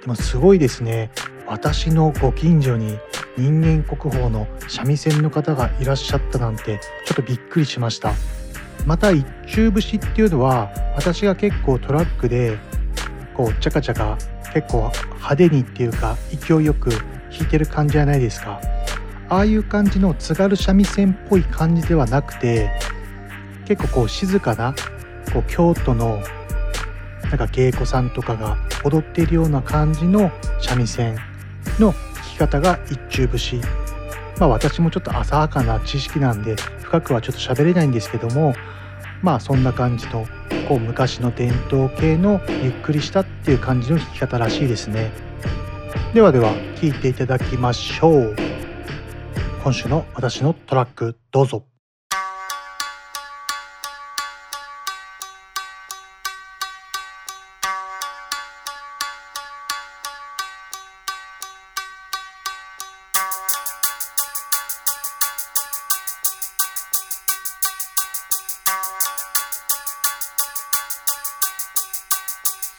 [0.00, 1.10] でもすごいですね。
[1.46, 2.98] 私のご近所に
[3.38, 8.12] 人間国宝の三味線の方がいらっしゃったなんてちょっとびっくりしました。
[8.84, 12.58] また一中節っていうのは私が結構トラックで
[13.34, 14.18] こうチャカチャカ
[14.52, 17.00] 結構派手にっていうか勢いよく弾
[17.42, 18.60] いてる感じじゃないですか。
[19.30, 22.70] ああいう感じの津軽三味線っぽい感じではなくて
[23.66, 24.74] 結構こう静かな
[25.32, 26.22] こう京都の
[27.24, 31.16] なんか芸妓さんとかが踊っているような感じの三味線
[31.78, 33.60] の弾き方が一中節。
[34.38, 38.54] まあ私もちょっと浅はかな知識なんで深くはちょっと喋れないんですけども
[39.20, 40.26] まあそんな感じの
[40.68, 45.10] こう昔の伝統系のゆっくりしたっていう感じの弾き方らしいですね。
[46.14, 48.57] ではでは聴いていただきましょう。
[49.68, 51.62] 今週の私のトラックどうぞ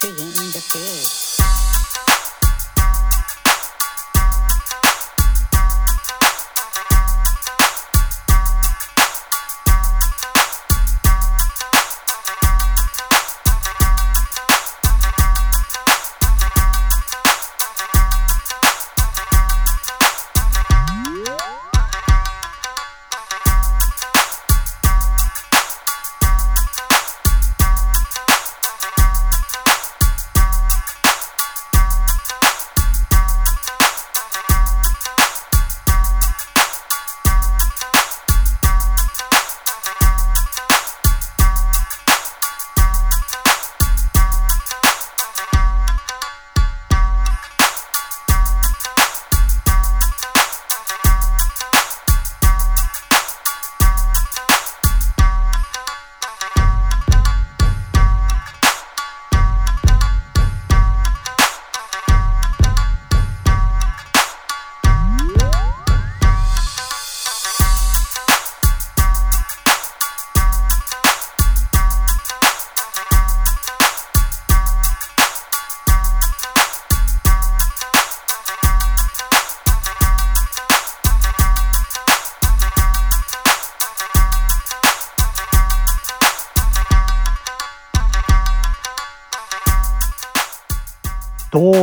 [0.02, 1.20] Digging in the field.「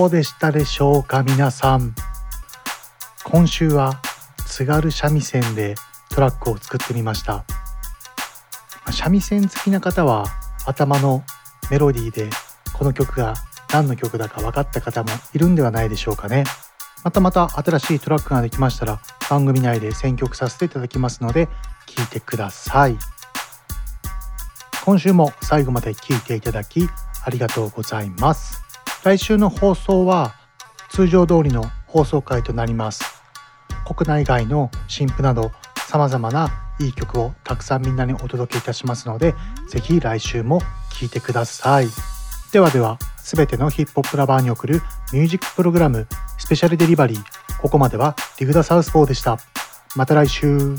[0.07, 1.93] どうでしたでしょうか皆さん。
[3.25, 4.01] 今週は
[4.47, 5.75] 津軽三味線で
[6.11, 7.45] トラックを作ってみました。
[8.93, 10.27] 三味線好きな方は
[10.65, 11.25] 頭の
[11.73, 12.31] メロディーで
[12.73, 13.35] この曲が
[13.73, 16.45] 何の曲だか分かった方もいるんではないでしょうかね。
[17.03, 21.49] またまた新しいトラックができましたら番組内で選曲させていただきますので
[21.87, 22.97] 聴いてください。
[24.85, 26.89] 今週も最後まで聴いていただき
[27.25, 28.66] ありがとうございます。
[29.07, 30.35] 来週の放送は
[30.91, 33.05] 通常通りの放送回となります。
[33.87, 35.53] 国内外の新譜など
[35.89, 36.51] 様々な
[36.81, 39.37] いい曲をたくさんみんなにお届けいたしますので
[39.69, 41.87] ぜひ来週も聴いてください。
[42.51, 44.83] ではでは全てのヒップホップラバーに送る
[45.13, 47.25] ミュージックプログラムスペシャルデリバリー
[47.61, 49.39] ここまではリグダサウスポーでした。
[49.95, 50.75] また来週。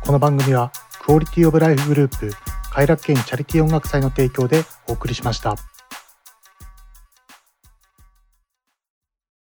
[0.00, 2.32] この番組はクオリティオブライフグループ
[2.72, 5.54] 快楽園チャリティー音楽祭の提供でお送りしました。